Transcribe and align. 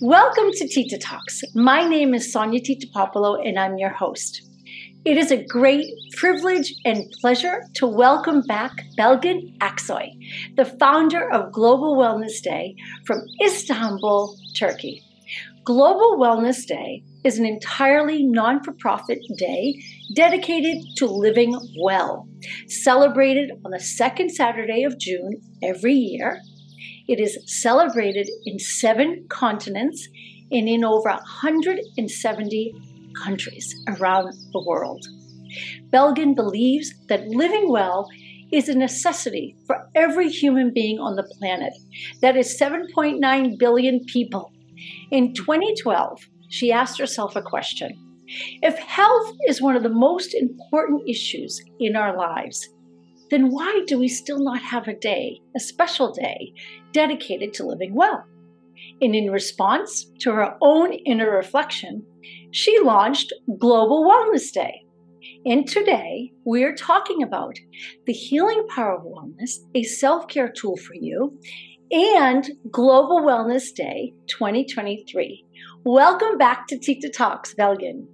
Welcome 0.00 0.50
to 0.54 0.66
Tita 0.66 0.98
Talks. 0.98 1.42
My 1.54 1.86
name 1.86 2.14
is 2.14 2.32
Sonia 2.32 2.60
Tita 2.60 2.88
Puopolo 2.88 3.40
and 3.46 3.56
I'm 3.56 3.78
your 3.78 3.90
host. 3.90 4.42
It 5.04 5.16
is 5.16 5.30
a 5.30 5.44
great 5.44 5.86
privilege 6.16 6.74
and 6.84 7.04
pleasure 7.20 7.62
to 7.74 7.86
welcome 7.86 8.42
back 8.42 8.72
Belgin 8.98 9.56
Aksoy, 9.58 10.08
the 10.56 10.64
founder 10.64 11.30
of 11.32 11.52
Global 11.52 11.96
Wellness 11.96 12.42
Day 12.42 12.74
from 13.06 13.20
Istanbul, 13.40 14.36
Turkey. 14.56 15.00
Global 15.64 16.18
Wellness 16.18 16.66
Day 16.66 17.04
is 17.22 17.38
an 17.38 17.46
entirely 17.46 18.24
non 18.24 18.64
for 18.64 18.72
profit 18.72 19.20
day 19.38 19.80
dedicated 20.16 20.82
to 20.96 21.06
living 21.06 21.56
well, 21.80 22.28
celebrated 22.66 23.52
on 23.64 23.70
the 23.70 23.78
second 23.78 24.30
Saturday 24.30 24.82
of 24.82 24.98
June 24.98 25.40
every 25.62 25.94
year. 25.94 26.40
It 27.08 27.20
is 27.20 27.38
celebrated 27.46 28.30
in 28.46 28.58
seven 28.58 29.26
continents 29.28 30.08
and 30.50 30.68
in 30.68 30.84
over 30.84 31.10
170 31.10 32.74
countries 33.22 33.74
around 33.88 34.32
the 34.52 34.64
world. 34.66 35.04
Belgin 35.90 36.34
believes 36.34 36.92
that 37.08 37.28
living 37.28 37.70
well 37.70 38.08
is 38.52 38.68
a 38.68 38.74
necessity 38.74 39.56
for 39.66 39.88
every 39.94 40.28
human 40.28 40.72
being 40.72 40.98
on 40.98 41.16
the 41.16 41.28
planet. 41.38 41.72
That 42.20 42.36
is 42.36 42.58
7.9 42.58 43.58
billion 43.58 44.04
people. 44.04 44.52
In 45.10 45.34
2012, 45.34 46.20
she 46.48 46.72
asked 46.72 46.98
herself 46.98 47.36
a 47.36 47.42
question 47.42 47.92
If 48.62 48.78
health 48.78 49.32
is 49.46 49.60
one 49.60 49.76
of 49.76 49.82
the 49.82 49.88
most 49.88 50.34
important 50.34 51.08
issues 51.08 51.60
in 51.80 51.96
our 51.96 52.16
lives, 52.16 52.68
then 53.30 53.50
why 53.50 53.82
do 53.86 53.98
we 53.98 54.08
still 54.08 54.38
not 54.38 54.60
have 54.60 54.88
a 54.88 54.94
day, 54.94 55.40
a 55.56 55.60
special 55.60 56.12
day, 56.12 56.52
dedicated 56.92 57.54
to 57.54 57.66
living 57.66 57.94
well? 57.94 58.24
And 59.00 59.14
in 59.14 59.30
response 59.30 60.10
to 60.20 60.32
her 60.32 60.56
own 60.60 60.92
inner 60.92 61.30
reflection, 61.30 62.04
she 62.50 62.78
launched 62.80 63.32
Global 63.58 64.04
Wellness 64.04 64.52
Day. 64.52 64.84
And 65.46 65.66
today 65.66 66.32
we 66.44 66.64
are 66.64 66.74
talking 66.74 67.22
about 67.22 67.58
the 68.06 68.12
healing 68.12 68.66
power 68.74 68.96
of 68.96 69.04
wellness, 69.04 69.58
a 69.74 69.82
self 69.82 70.28
care 70.28 70.48
tool 70.48 70.76
for 70.76 70.94
you, 70.94 71.38
and 71.90 72.50
Global 72.70 73.20
Wellness 73.20 73.74
Day 73.74 74.12
2023. 74.28 75.44
Welcome 75.84 76.38
back 76.38 76.66
to 76.68 76.78
Tita 76.78 77.10
Talks, 77.10 77.54
Belgin. 77.54 78.06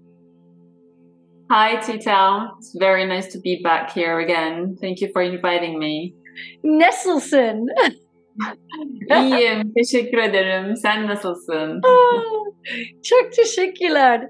Hi, 1.50 1.80
Tita. 1.80 2.52
It's 2.58 2.76
very 2.78 3.04
nice 3.04 3.32
to 3.32 3.40
be 3.40 3.60
back 3.60 3.90
here 3.90 4.20
again. 4.20 4.76
Thank 4.80 5.00
you 5.00 5.10
for 5.12 5.20
inviting 5.20 5.80
me. 5.80 6.14
Nasılsın? 6.62 7.66
İyiyim, 9.22 9.72
teşekkür 9.76 10.18
ederim. 10.18 10.76
Sen 10.76 11.06
nasılsın? 11.06 11.80
Ah, 11.84 12.22
çok 13.02 13.32
teşekkürler. 13.32 14.28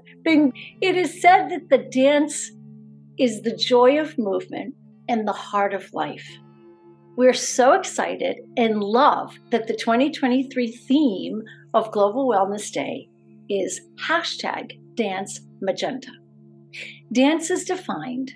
It 0.81 0.95
is 0.97 1.21
said 1.21 1.49
that 1.49 1.69
the 1.69 2.01
dance 2.01 2.35
is 3.17 3.43
the 3.43 3.57
joy 3.57 4.01
of 4.01 4.17
movement 4.17 4.75
and 5.09 5.27
the 5.27 5.33
heart 5.51 5.73
of 5.73 5.93
life. 5.93 6.25
We're 7.17 7.37
so 7.37 7.73
excited 7.73 8.35
and 8.57 8.83
love 8.83 9.33
that 9.51 9.67
the 9.67 9.75
2023 9.75 10.71
theme 10.71 11.43
of 11.73 11.91
Global 11.91 12.27
Wellness 12.27 12.73
Day 12.73 13.09
is 13.49 13.81
hashtag 14.09 14.71
Dance 14.95 15.41
Magenta. 15.61 16.20
Dance 17.13 17.49
is 17.49 17.65
defined 17.65 18.31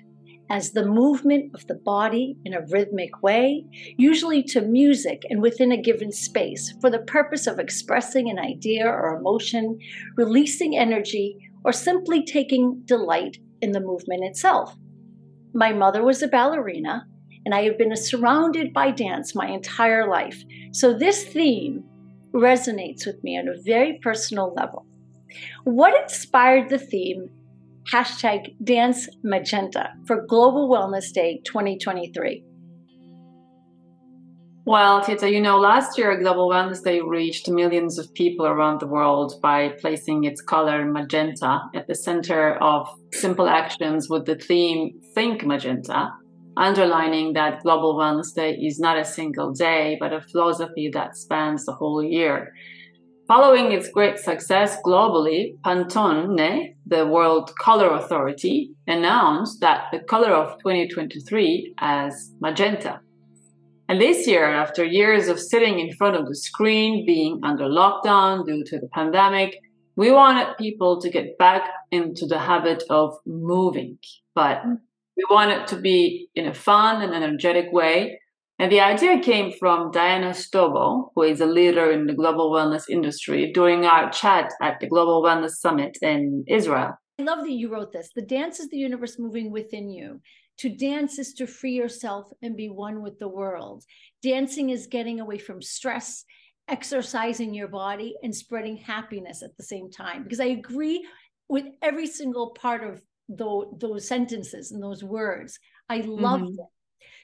as 0.50 0.70
the 0.70 0.84
movement 0.84 1.50
of 1.54 1.66
the 1.66 1.74
body 1.74 2.36
in 2.44 2.52
a 2.52 2.64
rhythmic 2.70 3.22
way, 3.22 3.64
usually 3.96 4.42
to 4.42 4.60
music 4.60 5.22
and 5.30 5.40
within 5.40 5.72
a 5.72 5.80
given 5.80 6.12
space, 6.12 6.74
for 6.80 6.90
the 6.90 7.00
purpose 7.00 7.46
of 7.46 7.58
expressing 7.58 8.28
an 8.28 8.38
idea 8.38 8.86
or 8.86 9.16
emotion, 9.16 9.78
releasing 10.16 10.76
energy, 10.76 11.36
or 11.64 11.72
simply 11.72 12.22
taking 12.22 12.82
delight 12.84 13.38
in 13.62 13.72
the 13.72 13.80
movement 13.80 14.24
itself. 14.24 14.76
My 15.54 15.72
mother 15.72 16.04
was 16.04 16.22
a 16.22 16.28
ballerina, 16.28 17.06
and 17.44 17.54
I 17.54 17.62
have 17.62 17.78
been 17.78 17.96
surrounded 17.96 18.72
by 18.72 18.90
dance 18.90 19.34
my 19.34 19.48
entire 19.48 20.08
life, 20.08 20.40
so 20.72 20.92
this 20.92 21.24
theme 21.24 21.82
resonates 22.34 23.06
with 23.06 23.22
me 23.24 23.38
on 23.38 23.48
a 23.48 23.62
very 23.62 23.98
personal 24.02 24.52
level. 24.54 24.86
What 25.64 26.00
inspired 26.00 26.68
the 26.68 26.78
theme 26.78 27.30
hashtag 27.92 28.54
Dance 28.64 29.08
Magenta 29.22 29.90
for 30.06 30.26
Global 30.26 30.68
Wellness 30.68 31.12
Day 31.12 31.40
2023? 31.44 32.44
Well, 34.64 35.00
Tita, 35.00 35.30
you 35.30 35.40
know, 35.40 35.58
last 35.58 35.96
year 35.96 36.18
Global 36.18 36.48
Wellness 36.48 36.82
Day 36.82 37.00
reached 37.00 37.48
millions 37.48 38.00
of 38.00 38.12
people 38.14 38.46
around 38.46 38.80
the 38.80 38.88
world 38.88 39.40
by 39.40 39.68
placing 39.80 40.24
its 40.24 40.40
color 40.40 40.84
magenta 40.84 41.60
at 41.72 41.86
the 41.86 41.94
center 41.94 42.56
of 42.56 42.88
simple 43.12 43.48
actions 43.48 44.10
with 44.10 44.26
the 44.26 44.34
theme 44.34 45.00
Think 45.14 45.46
Magenta, 45.46 46.10
underlining 46.56 47.34
that 47.34 47.62
Global 47.62 47.94
Wellness 47.94 48.34
Day 48.34 48.54
is 48.54 48.80
not 48.80 48.98
a 48.98 49.04
single 49.04 49.52
day, 49.52 49.96
but 50.00 50.12
a 50.12 50.20
philosophy 50.20 50.90
that 50.92 51.16
spans 51.16 51.64
the 51.64 51.72
whole 51.72 52.02
year. 52.02 52.52
Following 53.28 53.72
its 53.72 53.88
great 53.88 54.20
success 54.20 54.76
globally, 54.86 55.58
Pantone, 55.64 56.76
the 56.86 57.06
World 57.06 57.50
Color 57.58 57.96
Authority, 57.96 58.70
announced 58.86 59.60
that 59.60 59.86
the 59.90 59.98
color 59.98 60.30
of 60.32 60.58
2023 60.60 61.74
as 61.78 62.32
magenta. 62.40 63.00
And 63.88 64.00
this 64.00 64.28
year, 64.28 64.44
after 64.44 64.84
years 64.84 65.26
of 65.26 65.40
sitting 65.40 65.80
in 65.80 65.92
front 65.96 66.14
of 66.14 66.28
the 66.28 66.36
screen, 66.36 67.04
being 67.04 67.40
under 67.42 67.64
lockdown 67.64 68.46
due 68.46 68.62
to 68.62 68.78
the 68.78 68.88
pandemic, 68.94 69.58
we 69.96 70.12
wanted 70.12 70.56
people 70.56 71.00
to 71.00 71.10
get 71.10 71.36
back 71.36 71.68
into 71.90 72.26
the 72.26 72.38
habit 72.38 72.84
of 72.90 73.18
moving. 73.26 73.98
But 74.36 74.62
we 75.16 75.24
wanted 75.30 75.66
to 75.68 75.76
be 75.76 76.28
in 76.36 76.46
a 76.46 76.54
fun 76.54 77.02
and 77.02 77.12
energetic 77.12 77.72
way 77.72 78.20
and 78.58 78.72
the 78.72 78.80
idea 78.80 79.20
came 79.20 79.52
from 79.52 79.90
Diana 79.90 80.30
Stobo, 80.30 81.10
who 81.14 81.22
is 81.22 81.40
a 81.40 81.46
leader 81.46 81.90
in 81.90 82.06
the 82.06 82.14
global 82.14 82.50
wellness 82.50 82.88
industry, 82.88 83.52
during 83.52 83.84
our 83.84 84.10
chat 84.10 84.52
at 84.62 84.80
the 84.80 84.86
Global 84.86 85.22
Wellness 85.22 85.56
Summit 85.56 85.98
in 86.00 86.44
Israel. 86.46 86.94
I 87.18 87.22
love 87.22 87.40
that 87.40 87.50
you 87.50 87.70
wrote 87.70 87.92
this. 87.92 88.10
The 88.14 88.22
dance 88.22 88.58
is 88.58 88.68
the 88.70 88.78
universe 88.78 89.18
moving 89.18 89.50
within 89.50 89.90
you. 89.90 90.20
To 90.58 90.70
dance 90.70 91.18
is 91.18 91.34
to 91.34 91.46
free 91.46 91.74
yourself 91.74 92.30
and 92.40 92.56
be 92.56 92.70
one 92.70 93.02
with 93.02 93.18
the 93.18 93.28
world. 93.28 93.84
Dancing 94.22 94.70
is 94.70 94.86
getting 94.86 95.20
away 95.20 95.36
from 95.36 95.60
stress, 95.60 96.24
exercising 96.66 97.52
your 97.52 97.68
body, 97.68 98.16
and 98.22 98.34
spreading 98.34 98.78
happiness 98.78 99.42
at 99.42 99.54
the 99.58 99.64
same 99.64 99.90
time. 99.90 100.22
Because 100.22 100.40
I 100.40 100.46
agree 100.46 101.06
with 101.48 101.66
every 101.82 102.06
single 102.06 102.50
part 102.50 102.82
of 102.82 103.02
those, 103.28 103.66
those 103.78 104.08
sentences 104.08 104.72
and 104.72 104.82
those 104.82 105.04
words. 105.04 105.58
I 105.90 105.98
loved 105.98 106.44
mm-hmm. 106.44 106.60
it 106.60 106.66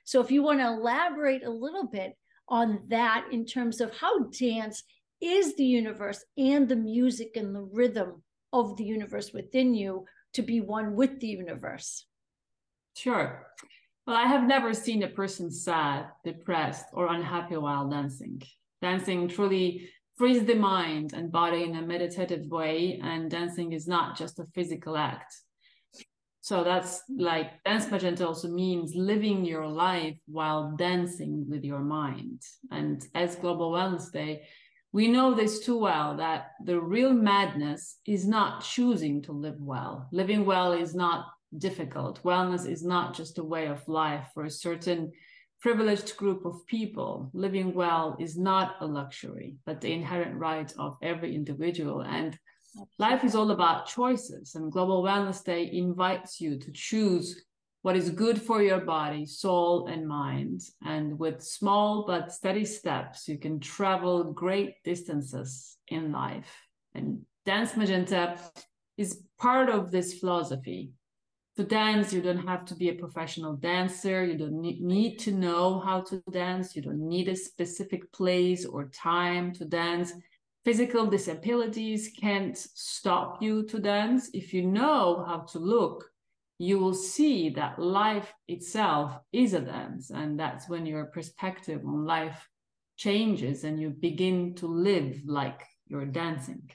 so, 0.05 0.21
if 0.21 0.31
you 0.31 0.43
want 0.43 0.61
to 0.61 0.67
elaborate 0.67 1.45
a 1.45 1.51
little 1.51 1.87
bit 1.87 2.17
on 2.49 2.81
that 2.89 3.27
in 3.31 3.45
terms 3.45 3.81
of 3.81 3.97
how 3.97 4.25
dance 4.25 4.83
is 5.21 5.55
the 5.55 5.65
universe 5.65 6.25
and 6.37 6.69
the 6.69 6.77
music 6.77 7.37
and 7.37 7.55
the 7.55 7.63
rhythm 7.63 8.23
of 8.53 8.77
the 8.77 8.85
universe 8.85 9.33
within 9.33 9.75
you 9.75 10.05
to 10.35 10.43
be 10.43 10.61
one 10.61 10.95
with 10.95 11.21
the 11.21 11.29
universe. 11.29 12.07
Sure. 12.97 13.47
Well, 14.07 14.17
I 14.17 14.27
have 14.27 14.45
never 14.45 14.75
seen 14.75 15.05
a 15.05 15.09
person 15.09 15.51
sad, 15.51 16.07
depressed, 16.25 16.87
or 16.93 17.07
unhappy 17.07 17.57
while 17.57 17.89
dancing. 17.89 18.43
Dancing 18.81 19.29
truly 19.29 19.89
frees 20.17 20.45
the 20.45 20.57
mind 20.57 21.13
and 21.13 21.31
body 21.31 21.63
in 21.63 21.77
a 21.77 21.83
meditative 21.83 22.47
way, 22.51 23.01
and 23.03 23.31
dancing 23.31 23.73
is 23.73 23.87
not 23.87 24.17
just 24.17 24.41
a 24.41 24.47
physical 24.55 24.97
act. 24.97 25.35
So 26.43 26.65
that's 26.65 27.03
like 27.09 27.63
dance 27.63 27.89
magenta 27.89 28.27
also 28.27 28.49
means 28.49 28.97
living 28.97 29.45
your 29.45 29.69
life 29.69 30.17
while 30.27 30.75
dancing 30.77 31.47
with 31.49 31.63
your 31.63 31.79
mind. 31.79 32.43
And 32.73 33.01
as 33.15 33.37
Global 33.37 33.71
Wellness 33.71 34.11
Day, 34.13 34.43
we 34.91 35.07
know 35.07 35.35
this 35.35 35.65
too 35.65 35.79
well 35.79 36.17
that 36.17 36.51
the 36.65 36.81
real 36.81 37.13
madness 37.13 37.99
is 38.07 38.27
not 38.27 38.65
choosing 38.65 39.23
to 39.23 39.33
live 39.33 39.61
well. 39.61 40.09
Living 40.11 40.45
well 40.45 40.73
is 40.73 40.97
not 40.97 41.27
difficult. 41.57 42.21
Wellness 42.25 42.69
is 42.69 42.85
not 42.85 43.15
just 43.15 43.39
a 43.39 43.45
way 43.45 43.69
of 43.69 43.87
life 43.87 44.27
for 44.35 44.45
a 44.45 44.51
certain 44.51 45.13
privileged 45.61 46.17
group 46.17 46.45
of 46.45 46.67
people. 46.67 47.31
Living 47.35 47.73
well 47.73 48.17
is 48.19 48.37
not 48.37 48.75
a 48.81 48.87
luxury, 48.87 49.55
but 49.65 49.81
the 49.81 49.93
inherent 49.93 50.35
right 50.37 50.75
of 50.77 50.97
every 51.03 51.37
individual. 51.37 52.01
And 52.01 52.37
Life 52.99 53.25
is 53.25 53.35
all 53.35 53.51
about 53.51 53.87
choices, 53.87 54.55
and 54.55 54.73
Global 54.73 55.03
Wellness 55.03 55.45
Day 55.45 55.71
invites 55.73 56.41
you 56.41 56.59
to 56.59 56.73
choose 56.73 57.45
what 57.83 57.97
is 57.97 58.11
good 58.11 58.41
for 58.41 58.63
your 58.63 58.81
body, 58.81 59.27
soul, 59.27 59.89
and 59.89 60.07
mind. 60.07 60.63
And 60.85 61.19
with 61.19 61.43
small 61.43 62.05
but 62.07 62.33
steady 62.33 62.65
steps, 62.65 63.29
you 63.29 63.39
can 63.39 63.61
travel 63.61 64.33
great 64.33 64.83
distances 64.85 65.77
in 65.89 66.13
life. 66.13 66.51
And 66.95 67.23
Dance 67.45 67.77
Magenta 67.77 68.39
is 68.97 69.23
part 69.39 69.69
of 69.69 69.91
this 69.91 70.19
philosophy. 70.19 70.93
To 71.57 71.65
dance, 71.65 72.13
you 72.13 72.23
don't 72.23 72.47
have 72.47 72.65
to 72.67 72.75
be 72.75 72.89
a 72.89 72.95
professional 72.95 73.57
dancer. 73.57 74.25
You 74.25 74.39
don't 74.39 74.61
need 74.61 75.19
to 75.19 75.33
know 75.33 75.81
how 75.81 76.01
to 76.03 76.23
dance. 76.31 76.75
You 76.75 76.83
don't 76.83 77.07
need 77.07 77.29
a 77.29 77.37
specific 77.37 78.11
place 78.13 78.65
or 78.65 78.87
time 78.87 79.53
to 79.55 79.67
dance 79.67 80.13
physical 80.65 81.07
disabilities 81.07 82.11
can't 82.19 82.57
stop 82.57 83.43
you 83.43 83.65
to 83.65 83.79
dance. 83.79 84.31
If 84.33 84.55
you 84.55 84.63
know 84.63 85.25
how 85.27 85.41
to 85.53 85.59
look, 85.59 86.09
you 86.59 86.79
will 86.79 86.95
see 86.95 87.51
that 87.51 87.79
life 87.79 88.33
itself 88.47 89.19
is 89.33 89.55
a 89.55 89.61
dance. 89.61 90.11
And 90.11 90.39
that's 90.39 90.69
when 90.69 90.87
your 90.87 91.07
perspective 91.07 91.83
on 91.85 92.05
life 92.05 92.49
changes 92.97 93.65
and 93.65 93.81
you 93.81 93.91
begin 93.91 94.55
to 94.57 94.67
live 94.67 95.21
like 95.27 95.63
you're 95.89 96.07
dancing. 96.07 96.71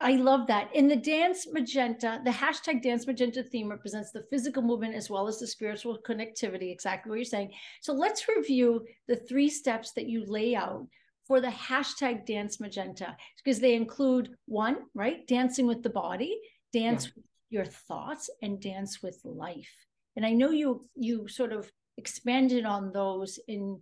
I 0.00 0.16
love 0.16 0.46
that. 0.48 0.74
In 0.74 0.88
the 0.88 0.96
Dance 0.96 1.46
Magenta, 1.50 2.20
the 2.22 2.30
hashtag 2.30 2.82
Dance 2.82 3.06
Magenta 3.06 3.42
theme 3.42 3.70
represents 3.70 4.10
the 4.10 4.24
physical 4.28 4.62
movement 4.62 4.94
as 4.94 5.08
well 5.08 5.26
as 5.26 5.38
the 5.38 5.46
spiritual 5.46 5.98
connectivity, 6.06 6.70
exactly 6.70 7.08
what 7.08 7.16
you're 7.16 7.24
saying. 7.24 7.52
So 7.80 7.94
let's 7.94 8.28
review 8.28 8.84
the 9.08 9.16
three 9.16 9.48
steps 9.48 9.92
that 9.92 10.06
you 10.06 10.26
lay 10.26 10.54
out 10.54 10.86
for 11.26 11.40
the 11.40 11.48
hashtag 11.48 12.24
Dance 12.26 12.60
Magenta, 12.60 13.16
because 13.42 13.60
they 13.60 13.74
include 13.74 14.30
one, 14.46 14.76
right? 14.94 15.26
Dancing 15.26 15.66
with 15.66 15.82
the 15.82 15.90
body, 15.90 16.38
dance 16.72 17.06
yeah. 17.06 17.10
with 17.16 17.24
your 17.50 17.64
thoughts, 17.64 18.30
and 18.42 18.60
dance 18.60 19.02
with 19.02 19.20
life. 19.24 19.74
And 20.16 20.24
I 20.24 20.32
know 20.32 20.50
you 20.50 20.88
you 20.94 21.28
sort 21.28 21.52
of 21.52 21.70
expanded 21.98 22.64
on 22.64 22.92
those 22.92 23.38
in 23.48 23.80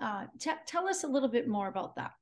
uh, 0.00 0.26
t- 0.38 0.50
tell 0.66 0.88
us 0.88 1.04
a 1.04 1.08
little 1.08 1.28
bit 1.28 1.48
more 1.48 1.68
about 1.68 1.96
that. 1.96 2.12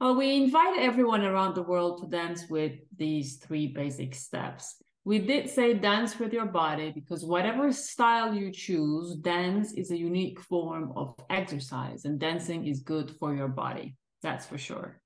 Well, 0.00 0.16
we 0.16 0.36
invite 0.36 0.78
everyone 0.78 1.24
around 1.24 1.54
the 1.54 1.62
world 1.62 2.00
to 2.00 2.06
dance 2.08 2.48
with 2.48 2.72
these 2.96 3.36
three 3.36 3.66
basic 3.66 4.14
steps. 4.14 4.82
We 5.10 5.18
did 5.18 5.50
say 5.50 5.74
dance 5.74 6.20
with 6.20 6.32
your 6.32 6.46
body 6.46 6.92
because 6.94 7.24
whatever 7.24 7.72
style 7.72 8.32
you 8.32 8.52
choose, 8.52 9.16
dance 9.16 9.72
is 9.72 9.90
a 9.90 9.98
unique 9.98 10.38
form 10.38 10.92
of 10.94 11.16
exercise, 11.28 12.04
and 12.04 12.20
dancing 12.20 12.64
is 12.68 12.78
good 12.78 13.10
for 13.18 13.34
your 13.34 13.48
body. 13.48 13.96
That's 14.22 14.46
for 14.46 14.56
sure. 14.56 15.00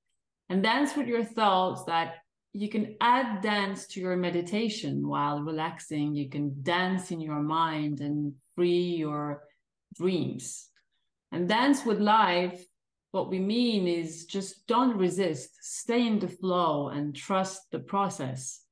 And 0.51 0.63
dance 0.63 0.95
with 0.95 1.07
your 1.07 1.25
thoughts 1.25 1.85
that 1.85 2.17
you 2.53 2.69
can 2.69 2.97
add 3.01 3.41
dance 3.41 3.87
to 3.93 4.01
your 4.03 4.15
meditation 4.15 5.09
while 5.09 5.41
relaxing. 5.41 6.15
You 6.15 6.29
can 6.29 6.63
dance 6.63 7.11
in 7.11 7.23
your 7.23 7.41
mind 7.41 8.03
and 8.03 8.35
free 8.55 8.97
your 9.05 9.45
dreams. 9.95 10.69
And 11.33 11.49
dance 11.49 11.87
with 11.87 11.99
life 11.99 12.63
what 13.13 13.31
we 13.31 13.39
mean 13.39 13.89
is 13.89 14.27
just 14.27 14.67
don't 14.67 14.99
resist, 14.99 15.49
stay 15.63 16.07
in 16.07 16.19
the 16.19 16.29
flow 16.29 16.89
and 16.89 17.17
trust 17.17 17.71
the 17.71 17.79
process. 17.79 18.64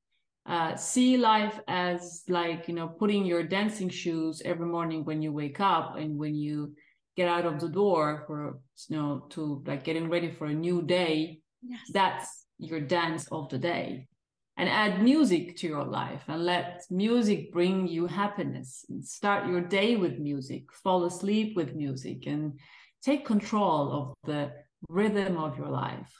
Uh, 0.44 0.75
see 0.75 1.17
life 1.17 1.61
as 1.69 2.25
like, 2.29 2.67
you 2.67 2.75
know, 2.75 2.89
putting 2.89 3.25
your 3.25 3.44
dancing 3.44 3.89
shoes 3.89 4.43
every 4.44 4.67
morning 4.67 5.05
when 5.05 5.23
you 5.23 5.33
wake 5.33 5.61
up 5.61 5.97
and 5.97 6.19
when 6.19 6.35
you 6.35 6.75
get 7.17 7.29
out 7.29 7.47
of 7.47 7.61
the 7.61 7.69
door 7.69 8.25
for, 8.27 8.59
you 8.89 8.97
know, 8.97 9.27
to 9.31 9.62
like 9.67 9.85
getting 9.85 10.11
ready 10.11 10.31
for 10.31 10.47
a 10.47 10.55
new 10.55 10.83
day. 10.83 11.41
Yes. 11.62 11.81
That's 11.93 12.47
your 12.59 12.81
dance 12.81 13.29
of 13.31 13.49
the 13.50 13.59
day. 13.59 14.09
And 14.56 14.69
add 14.69 15.03
music 15.03 15.56
to 15.59 15.67
your 15.67 15.85
life 15.85 16.25
and 16.29 16.45
let 16.45 16.83
music 16.91 17.53
bring 17.53 17.87
you 17.87 18.06
happiness. 18.06 18.85
And 18.88 19.05
start 19.05 19.49
your 19.49 19.61
day 19.61 19.97
with 19.97 20.19
music, 20.19 20.65
fall 20.83 21.05
asleep 21.05 21.56
with 21.56 21.75
music, 21.75 22.27
and 22.27 22.59
take 23.03 23.25
control 23.25 23.93
of 23.93 24.15
the 24.25 24.53
rhythm 24.88 25.37
of 25.37 25.56
your 25.56 25.69
life. 25.69 26.12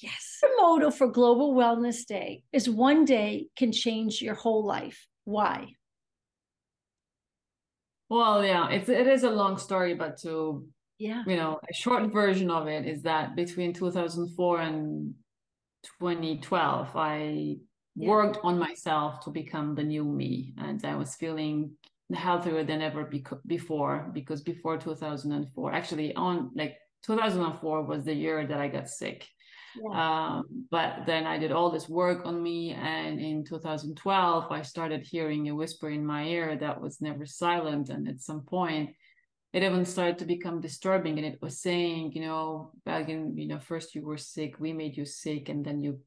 Yes. 0.00 0.38
The 0.40 0.48
motto 0.56 0.90
for 0.90 1.08
Global 1.08 1.54
Wellness 1.54 2.06
Day 2.06 2.44
is 2.52 2.70
one 2.70 3.04
day 3.04 3.48
can 3.56 3.72
change 3.72 4.22
your 4.22 4.34
whole 4.34 4.64
life. 4.64 5.06
Why? 5.24 5.74
Well, 8.08 8.44
yeah, 8.44 8.70
it's 8.70 8.88
it 8.88 9.06
is 9.06 9.24
a 9.24 9.30
long 9.30 9.58
story, 9.58 9.94
but 9.94 10.18
to 10.22 10.66
yeah, 10.98 11.24
you 11.26 11.36
know, 11.36 11.60
a 11.68 11.74
short 11.74 12.12
version 12.12 12.50
of 12.50 12.68
it 12.68 12.86
is 12.86 13.02
that 13.02 13.36
between 13.36 13.72
2004 13.72 14.60
and 14.60 15.14
2012, 16.00 16.96
I 16.96 17.56
yeah. 17.96 18.08
worked 18.08 18.38
on 18.42 18.58
myself 18.58 19.20
to 19.24 19.30
become 19.30 19.74
the 19.74 19.82
new 19.82 20.04
me, 20.04 20.54
and 20.58 20.82
I 20.84 20.94
was 20.94 21.16
feeling 21.16 21.72
healthier 22.14 22.64
than 22.64 22.80
ever 22.80 23.04
bec- 23.04 23.42
before 23.46 24.10
because 24.14 24.40
before 24.40 24.78
2004 24.78 25.74
actually 25.74 26.14
on 26.14 26.50
like 26.54 26.74
2004 27.04 27.82
was 27.82 28.06
the 28.06 28.14
year 28.14 28.46
that 28.46 28.58
i 28.58 28.66
got 28.66 28.88
sick 28.88 29.28
yeah. 29.82 30.36
um, 30.36 30.44
but 30.70 31.04
then 31.06 31.26
i 31.26 31.38
did 31.38 31.52
all 31.52 31.70
this 31.70 31.88
work 31.88 32.24
on 32.24 32.42
me 32.42 32.72
and 32.72 33.20
in 33.20 33.44
2012 33.44 34.50
i 34.50 34.62
started 34.62 35.02
hearing 35.02 35.48
a 35.48 35.54
whisper 35.54 35.90
in 35.90 36.04
my 36.04 36.24
ear 36.24 36.56
that 36.56 36.80
was 36.80 37.00
never 37.00 37.26
silent 37.26 37.88
and 37.88 38.08
at 38.08 38.20
some 38.20 38.42
point 38.42 38.90
it 39.52 39.62
even 39.62 39.84
started 39.84 40.18
to 40.18 40.24
become 40.26 40.60
disturbing 40.60 41.16
and 41.18 41.26
it 41.26 41.38
was 41.40 41.60
saying 41.60 42.12
you 42.14 42.20
know 42.20 42.72
back 42.84 43.08
in 43.08 43.36
you 43.36 43.48
know 43.48 43.58
first 43.58 43.94
you 43.94 44.02
were 44.02 44.18
sick 44.18 44.54
we 44.58 44.72
made 44.72 44.96
you 44.96 45.04
sick 45.04 45.48
and 45.48 45.64
then 45.64 45.80
you 45.80 45.98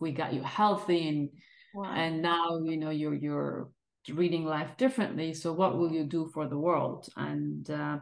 we 0.00 0.12
got 0.12 0.32
you 0.32 0.42
healthy 0.42 1.08
and 1.08 1.28
wow. 1.74 1.92
and 1.94 2.22
now 2.22 2.60
you 2.64 2.76
know 2.76 2.90
you're 2.90 3.14
you're 3.14 3.68
reading 4.12 4.44
life 4.44 4.76
differently 4.76 5.32
so 5.32 5.52
what 5.52 5.78
will 5.78 5.90
you 5.90 6.04
do 6.04 6.30
for 6.34 6.46
the 6.46 6.58
world 6.58 7.08
and 7.16 7.70
uh, 7.70 7.96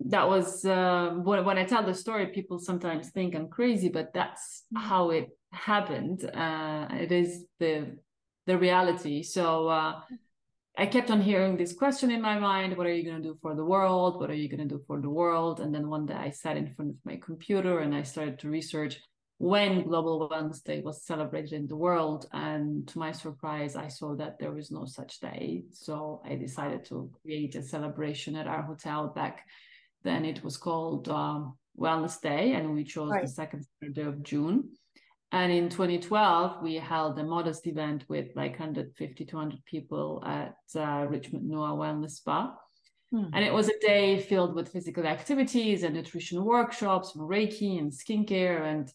that 0.00 0.28
was 0.28 0.64
uh, 0.64 1.10
when, 1.22 1.44
when 1.44 1.58
i 1.58 1.64
tell 1.64 1.82
the 1.82 1.94
story 1.94 2.26
people 2.26 2.58
sometimes 2.58 3.10
think 3.10 3.34
i'm 3.34 3.48
crazy 3.48 3.88
but 3.88 4.12
that's 4.12 4.64
mm-hmm. 4.74 4.86
how 4.86 5.10
it 5.10 5.28
happened 5.52 6.28
uh, 6.34 6.86
it 6.92 7.12
is 7.12 7.44
the 7.58 7.96
the 8.46 8.56
reality 8.58 9.22
so 9.22 9.68
uh, 9.68 10.00
i 10.76 10.86
kept 10.86 11.10
on 11.10 11.20
hearing 11.20 11.56
this 11.56 11.72
question 11.72 12.10
in 12.10 12.20
my 12.20 12.38
mind 12.38 12.76
what 12.76 12.86
are 12.86 12.94
you 12.94 13.04
going 13.04 13.22
to 13.22 13.28
do 13.28 13.38
for 13.40 13.54
the 13.54 13.64
world 13.64 14.20
what 14.20 14.30
are 14.30 14.34
you 14.34 14.48
going 14.48 14.68
to 14.68 14.74
do 14.76 14.82
for 14.86 15.00
the 15.00 15.10
world 15.10 15.60
and 15.60 15.74
then 15.74 15.88
one 15.88 16.06
day 16.06 16.14
i 16.14 16.30
sat 16.30 16.56
in 16.56 16.68
front 16.68 16.90
of 16.90 16.96
my 17.04 17.16
computer 17.16 17.80
and 17.80 17.94
i 17.94 18.02
started 18.02 18.38
to 18.38 18.48
research 18.48 18.98
when 19.38 19.82
Global 19.82 20.28
Wellness 20.30 20.62
Day 20.62 20.80
was 20.80 21.04
celebrated 21.04 21.52
in 21.52 21.66
the 21.66 21.76
world. 21.76 22.26
And 22.32 22.88
to 22.88 22.98
my 22.98 23.12
surprise, 23.12 23.76
I 23.76 23.88
saw 23.88 24.14
that 24.16 24.38
there 24.38 24.52
was 24.52 24.70
no 24.70 24.86
such 24.86 25.20
day. 25.20 25.64
So 25.72 26.22
I 26.24 26.36
decided 26.36 26.86
to 26.86 27.10
create 27.22 27.54
a 27.54 27.62
celebration 27.62 28.34
at 28.36 28.46
our 28.46 28.62
hotel 28.62 29.08
back 29.08 29.44
then. 30.06 30.24
It 30.24 30.42
was 30.42 30.56
called 30.56 31.10
um, 31.10 31.58
Wellness 31.78 32.18
Day, 32.20 32.54
and 32.54 32.72
we 32.72 32.84
chose 32.84 33.10
right. 33.10 33.22
the 33.22 33.28
second 33.28 33.66
Saturday 33.80 34.08
of 34.08 34.22
June. 34.22 34.70
And 35.32 35.52
in 35.52 35.68
2012, 35.68 36.62
we 36.62 36.76
held 36.76 37.18
a 37.18 37.24
modest 37.24 37.66
event 37.66 38.04
with 38.08 38.28
like 38.36 38.52
150, 38.52 39.24
200 39.24 39.64
people 39.66 40.22
at 40.24 40.54
uh, 40.74 41.06
Richmond 41.10 41.50
Nua 41.50 41.76
Wellness 41.76 42.12
Spa. 42.12 42.54
Hmm. 43.12 43.26
And 43.34 43.44
it 43.44 43.52
was 43.52 43.68
a 43.68 43.78
day 43.80 44.20
filled 44.20 44.54
with 44.54 44.72
physical 44.72 45.06
activities 45.06 45.82
and 45.82 45.94
nutrition 45.94 46.42
workshops, 46.44 47.14
and 47.14 47.28
Reiki 47.28 47.78
and 47.78 47.92
skincare. 47.92 48.62
And 48.62 48.90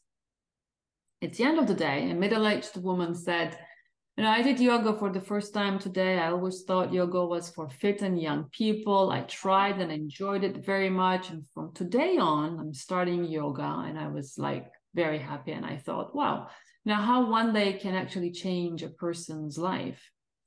at 1.21 1.33
the 1.33 1.43
end 1.43 1.59
of 1.59 1.67
the 1.67 1.75
day, 1.75 2.09
a 2.09 2.15
middle 2.15 2.47
aged 2.47 2.77
woman 2.77 3.13
said, 3.13 3.57
you 4.17 4.23
know, 4.23 4.29
I 4.29 4.41
did 4.41 4.59
yoga 4.59 4.97
for 4.97 5.09
the 5.09 5.21
first 5.21 5.53
time 5.53 5.79
today. 5.79 6.19
I 6.19 6.31
always 6.31 6.63
thought 6.63 6.93
yoga 6.93 7.25
was 7.25 7.49
for 7.49 7.69
fit 7.69 8.01
and 8.01 8.21
young 8.21 8.45
people. 8.51 9.09
I 9.09 9.21
tried 9.21 9.79
and 9.79 9.91
enjoyed 9.91 10.43
it 10.43 10.65
very 10.65 10.89
much. 10.89 11.29
And 11.29 11.45
from 11.53 11.73
today 11.73 12.17
on, 12.17 12.59
I'm 12.59 12.73
starting 12.73 13.23
yoga. 13.23 13.83
And 13.87 13.97
I 13.97 14.09
was 14.09 14.37
like 14.37 14.67
very 14.93 15.17
happy. 15.17 15.53
And 15.53 15.65
I 15.65 15.77
thought, 15.77 16.13
wow, 16.13 16.49
now 16.83 17.01
how 17.01 17.29
one 17.29 17.53
day 17.53 17.73
can 17.73 17.95
actually 17.95 18.31
change 18.31 18.83
a 18.83 18.89
person's 18.89 19.57
life. 19.57 20.01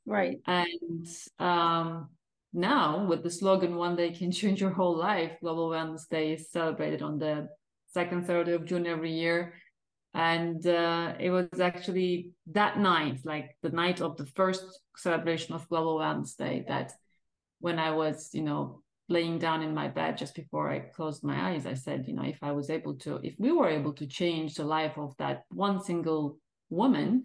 Right. 0.05 0.41
And 0.47 1.07
um, 1.39 2.11
now, 2.53 3.07
with 3.07 3.23
the 3.23 3.31
slogan, 3.31 3.77
one 3.77 3.97
day 3.97 4.11
can 4.11 4.31
change 4.41 4.61
your 4.61 4.71
whole 4.71 4.97
life, 4.97 5.33
Global 5.41 5.71
Wellness 5.71 6.07
Day 6.09 6.35
is 6.35 6.51
celebrated 6.51 7.01
on 7.01 7.19
the 7.19 7.49
second 7.95 8.27
Saturday 8.27 8.53
of 8.53 8.67
June 8.67 8.87
every 8.87 9.13
year 9.13 9.55
and 10.15 10.65
uh, 10.67 11.15
it 11.19 11.31
was 11.31 11.61
actually 11.61 12.31
that 12.53 12.79
night 12.79 13.19
like 13.25 13.57
the 13.63 13.71
night 13.71 14.01
of 14.01 14.17
the 14.17 14.27
first 14.27 14.81
celebration 14.97 15.55
of 15.55 15.69
global 15.69 15.99
wellness 15.99 16.37
day 16.37 16.65
that 16.69 16.93
when 17.61 17.79
i 17.79 17.91
was 17.91 18.31
you 18.33 18.43
know 18.43 18.81
laying 19.09 19.39
down 19.39 19.63
in 19.63 19.75
my 19.75 19.89
bed 19.89 20.17
just 20.17 20.35
before 20.35 20.71
i 20.71 20.79
closed 20.79 21.25
my 21.25 21.51
eyes 21.51 21.67
i 21.67 21.75
said 21.75 22.07
you 22.07 22.15
know 22.15 22.23
if 22.23 22.39
i 22.43 22.53
was 22.53 22.71
able 22.71 22.95
to 22.95 23.21
if 23.23 23.35
we 23.39 23.53
were 23.53 23.69
able 23.69 23.93
to 23.93 24.07
change 24.07 24.55
the 24.55 24.65
life 24.65 24.97
of 24.97 25.15
that 25.19 25.43
one 25.51 25.83
single 25.83 26.39
woman 26.71 27.25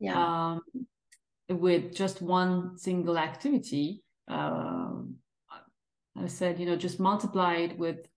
yeah. 0.00 0.16
um, 0.52 0.60
with 1.48 1.94
just 1.94 2.22
one 2.22 2.76
single 2.78 3.18
activity 3.18 4.02
um, 4.28 5.14
i 6.16 6.26
said 6.26 6.58
you 6.58 6.66
know 6.66 6.76
just 6.76 6.98
multiply 6.98 7.54
it 7.54 7.78
with 7.78 8.09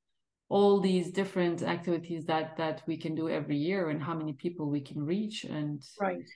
all 0.53 0.79
these 0.79 1.09
different 1.09 1.63
activities 1.63 2.25
that 2.25 2.55
that 2.57 2.83
we 2.85 2.95
can 2.95 3.15
do 3.15 3.27
every 3.27 3.57
year 3.57 3.89
and 3.89 3.99
how 4.07 4.13
many 4.13 4.33
people 4.33 4.69
we 4.69 4.81
can 4.89 5.03
reach 5.03 5.45
and 5.45 5.81
right. 5.99 6.29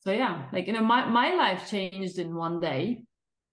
so 0.00 0.10
yeah 0.10 0.46
like 0.52 0.66
you 0.66 0.72
know 0.72 0.82
my, 0.94 1.08
my 1.08 1.28
life 1.34 1.70
changed 1.70 2.18
in 2.18 2.34
one 2.34 2.58
day 2.58 3.00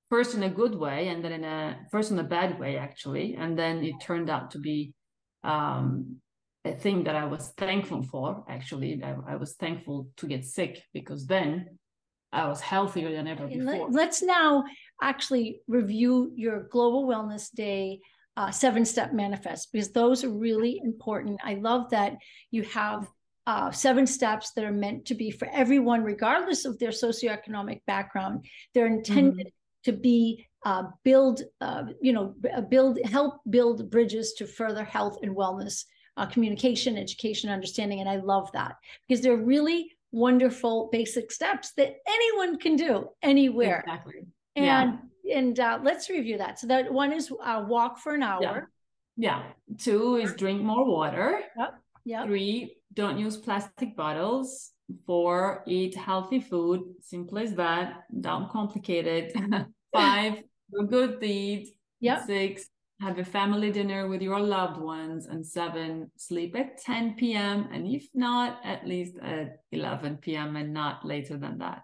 first 0.09 0.33
in 0.33 0.41
a 0.41 0.49
good 0.49 0.73
way 0.73 1.09
and 1.09 1.23
then 1.23 1.33
in 1.33 1.43
a 1.43 1.77
first 1.91 2.09
in 2.09 2.17
a 2.17 2.23
bad 2.23 2.59
way 2.59 2.77
actually 2.77 3.35
and 3.35 3.59
then 3.59 3.83
it 3.83 3.93
turned 4.01 4.27
out 4.27 4.49
to 4.49 4.57
be 4.57 4.91
um 5.43 6.17
a 6.65 6.73
thing 6.83 7.03
that 7.03 7.15
i 7.15 7.25
was 7.33 7.53
thankful 7.55 8.01
for 8.01 8.43
actually 8.49 8.99
I, 9.03 9.13
I 9.33 9.35
was 9.35 9.53
thankful 9.53 10.07
to 10.17 10.25
get 10.25 10.43
sick 10.45 10.81
because 10.95 11.27
then 11.27 11.77
i 12.31 12.47
was 12.47 12.59
healthier 12.59 13.11
than 13.11 13.27
ever 13.27 13.45
before. 13.45 13.89
let's 13.91 14.23
now 14.23 14.63
actually 14.99 15.61
review 15.67 16.31
your 16.35 16.63
global 16.71 17.07
wellness 17.07 17.51
day 17.53 17.99
uh, 18.37 18.51
seven 18.51 18.85
step 18.85 19.13
manifest 19.13 19.69
because 19.73 19.91
those 19.91 20.23
are 20.23 20.29
really 20.29 20.79
important. 20.83 21.39
I 21.43 21.55
love 21.55 21.89
that 21.89 22.17
you 22.51 22.61
have 22.63 23.09
uh, 23.47 23.71
seven 23.71 24.05
steps 24.05 24.51
that 24.51 24.63
are 24.63 24.71
meant 24.71 25.05
to 25.05 25.15
be 25.15 25.31
for 25.31 25.47
everyone, 25.51 26.03
regardless 26.03 26.63
of 26.63 26.77
their 26.77 26.91
socioeconomic 26.91 27.81
background. 27.87 28.45
They're 28.73 28.85
intended 28.85 29.47
mm-hmm. 29.47 29.91
to 29.91 29.97
be 29.97 30.45
uh, 30.63 30.83
build, 31.03 31.41
uh, 31.61 31.85
you 31.99 32.13
know, 32.13 32.35
build, 32.69 32.99
help 33.05 33.39
build 33.49 33.89
bridges 33.89 34.33
to 34.33 34.45
further 34.45 34.83
health 34.83 35.17
and 35.23 35.35
wellness, 35.35 35.85
uh, 36.17 36.27
communication, 36.27 36.97
education, 36.97 37.49
understanding. 37.49 38.01
And 38.01 38.09
I 38.09 38.17
love 38.17 38.51
that 38.51 38.75
because 39.07 39.23
they're 39.23 39.37
really 39.37 39.91
wonderful 40.11 40.89
basic 40.91 41.31
steps 41.31 41.71
that 41.77 41.95
anyone 42.07 42.59
can 42.59 42.75
do 42.75 43.09
anywhere. 43.23 43.79
Exactly. 43.79 44.27
And 44.55 44.65
yeah. 44.65 44.97
And 45.33 45.59
uh, 45.59 45.79
let's 45.81 46.09
review 46.09 46.37
that. 46.37 46.59
So 46.59 46.67
that 46.67 46.91
one 46.91 47.11
is 47.11 47.31
uh, 47.43 47.65
walk 47.67 47.99
for 47.99 48.15
an 48.15 48.23
hour. 48.23 48.69
Yeah. 49.17 49.43
yeah. 49.69 49.75
Two 49.77 50.15
is 50.15 50.33
drink 50.33 50.61
more 50.61 50.85
water. 50.85 51.41
Yep. 51.57 51.73
Yep. 52.05 52.25
Three, 52.25 52.77
don't 52.93 53.17
use 53.17 53.37
plastic 53.37 53.95
bottles. 53.95 54.71
Four, 55.05 55.63
eat 55.67 55.95
healthy 55.95 56.39
food. 56.39 56.81
Simple 57.01 57.39
as 57.39 57.53
that. 57.55 58.03
Don't 58.21 58.49
complicate 58.49 59.05
it. 59.07 59.35
Five, 59.93 60.41
do 60.71 60.87
good 60.87 61.19
deeds. 61.19 61.71
Yep. 61.99 62.25
Six, 62.25 62.69
have 63.01 63.19
a 63.19 63.25
family 63.25 63.71
dinner 63.71 64.07
with 64.07 64.21
your 64.21 64.39
loved 64.39 64.79
ones. 64.79 65.25
And 65.25 65.45
seven, 65.45 66.09
sleep 66.17 66.55
at 66.55 66.81
10 66.81 67.15
p.m. 67.15 67.67
And 67.73 67.85
if 67.87 68.07
not, 68.13 68.59
at 68.63 68.87
least 68.87 69.17
at 69.21 69.57
11 69.71 70.17
p.m. 70.17 70.55
and 70.55 70.73
not 70.73 71.05
later 71.05 71.37
than 71.37 71.57
that. 71.57 71.81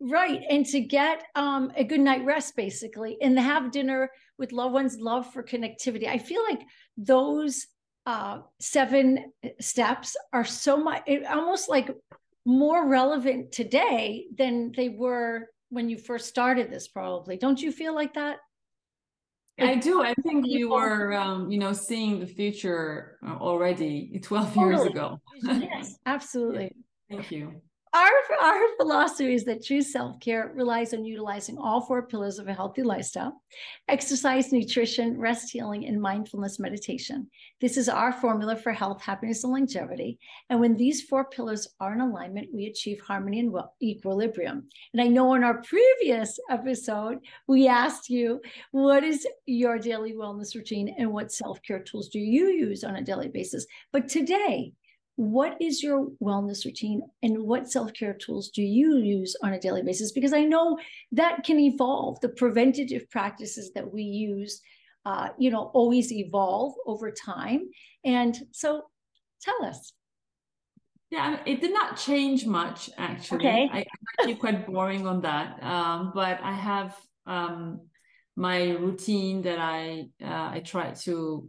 Right. 0.00 0.42
And 0.50 0.66
to 0.66 0.80
get 0.80 1.24
um, 1.34 1.72
a 1.74 1.82
good 1.82 2.00
night 2.00 2.24
rest, 2.24 2.54
basically, 2.54 3.16
and 3.22 3.38
have 3.38 3.70
dinner 3.72 4.10
with 4.38 4.52
loved 4.52 4.74
ones, 4.74 4.98
love 4.98 5.32
for 5.32 5.42
connectivity. 5.42 6.06
I 6.06 6.18
feel 6.18 6.42
like 6.48 6.60
those 6.98 7.66
uh, 8.04 8.40
seven 8.60 9.32
steps 9.60 10.16
are 10.32 10.44
so 10.44 10.76
much, 10.76 11.08
almost 11.28 11.68
like 11.68 11.90
more 12.44 12.86
relevant 12.86 13.52
today 13.52 14.26
than 14.36 14.72
they 14.76 14.90
were 14.90 15.48
when 15.70 15.88
you 15.88 15.98
first 15.98 16.28
started 16.28 16.70
this, 16.70 16.88
probably. 16.88 17.36
Don't 17.36 17.60
you 17.60 17.72
feel 17.72 17.94
like 17.94 18.14
that? 18.14 18.38
I 19.58 19.76
do. 19.76 20.02
I 20.02 20.12
think 20.22 20.44
we 20.44 20.64
were, 20.64 21.14
um, 21.14 21.50
you 21.50 21.58
know, 21.58 21.72
seeing 21.72 22.20
the 22.20 22.26
future 22.26 23.18
uh, 23.26 23.36
already 23.36 24.20
12 24.22 24.56
years 24.56 24.82
ago. 24.82 25.18
yes, 25.42 25.96
absolutely. 26.06 26.72
Thank 27.10 27.30
you. 27.30 27.62
Our, 27.96 28.10
our 28.42 28.76
philosophy 28.76 29.32
is 29.32 29.44
that 29.44 29.64
true 29.64 29.80
self 29.80 30.20
care 30.20 30.52
relies 30.54 30.92
on 30.92 31.06
utilizing 31.06 31.56
all 31.56 31.80
four 31.80 32.06
pillars 32.06 32.38
of 32.38 32.46
a 32.46 32.52
healthy 32.52 32.82
lifestyle 32.82 33.40
exercise, 33.88 34.52
nutrition, 34.52 35.18
rest, 35.18 35.50
healing, 35.50 35.86
and 35.86 35.98
mindfulness 35.98 36.58
meditation. 36.58 37.26
This 37.58 37.78
is 37.78 37.88
our 37.88 38.12
formula 38.12 38.54
for 38.54 38.72
health, 38.72 39.00
happiness, 39.00 39.44
and 39.44 39.52
longevity. 39.54 40.18
And 40.50 40.60
when 40.60 40.76
these 40.76 41.04
four 41.04 41.24
pillars 41.24 41.68
are 41.80 41.94
in 41.94 42.02
alignment, 42.02 42.48
we 42.52 42.66
achieve 42.66 43.00
harmony 43.00 43.40
and 43.40 43.54
equilibrium. 43.82 44.68
And 44.92 45.00
I 45.00 45.06
know 45.06 45.32
in 45.32 45.42
our 45.42 45.62
previous 45.62 46.38
episode, 46.50 47.20
we 47.46 47.66
asked 47.66 48.10
you, 48.10 48.42
what 48.72 49.04
is 49.04 49.26
your 49.46 49.78
daily 49.78 50.12
wellness 50.12 50.54
routine 50.54 50.94
and 50.98 51.10
what 51.10 51.32
self 51.32 51.62
care 51.62 51.82
tools 51.82 52.08
do 52.08 52.18
you 52.18 52.48
use 52.48 52.84
on 52.84 52.96
a 52.96 53.02
daily 53.02 53.28
basis? 53.28 53.64
But 53.90 54.06
today, 54.06 54.74
what 55.16 55.56
is 55.60 55.82
your 55.82 56.08
wellness 56.22 56.64
routine 56.66 57.00
and 57.22 57.42
what 57.42 57.70
self-care 57.70 58.12
tools 58.12 58.50
do 58.50 58.62
you 58.62 58.98
use 58.98 59.34
on 59.42 59.54
a 59.54 59.60
daily 59.60 59.82
basis? 59.82 60.12
Because 60.12 60.34
i 60.34 60.44
know 60.44 60.78
that 61.12 61.42
can 61.42 61.58
evolve. 61.58 62.20
The 62.20 62.28
preventative 62.28 63.10
practices 63.10 63.72
that 63.74 63.92
we 63.92 64.02
use 64.02 64.60
uh, 65.06 65.28
you 65.38 65.50
know 65.50 65.70
always 65.72 66.12
evolve 66.12 66.74
over 66.86 67.10
time. 67.10 67.68
And 68.04 68.36
so 68.52 68.82
tell 69.40 69.64
us. 69.64 69.92
Yeah 71.10 71.40
it 71.46 71.60
did 71.62 71.72
not 71.72 71.96
change 71.96 72.44
much 72.46 72.90
actually. 72.98 73.38
Okay. 73.38 73.70
I, 73.72 73.78
am 73.78 73.84
actually 74.18 74.34
quite 74.36 74.66
boring 74.66 75.06
on 75.06 75.22
that. 75.22 75.62
Um, 75.62 76.12
but 76.14 76.40
i 76.42 76.52
have 76.52 76.94
um, 77.26 77.80
my 78.36 78.72
routine 78.72 79.40
that 79.42 79.58
i 79.58 80.08
uh, 80.22 80.50
i 80.56 80.60
try 80.60 80.90
to 81.04 81.48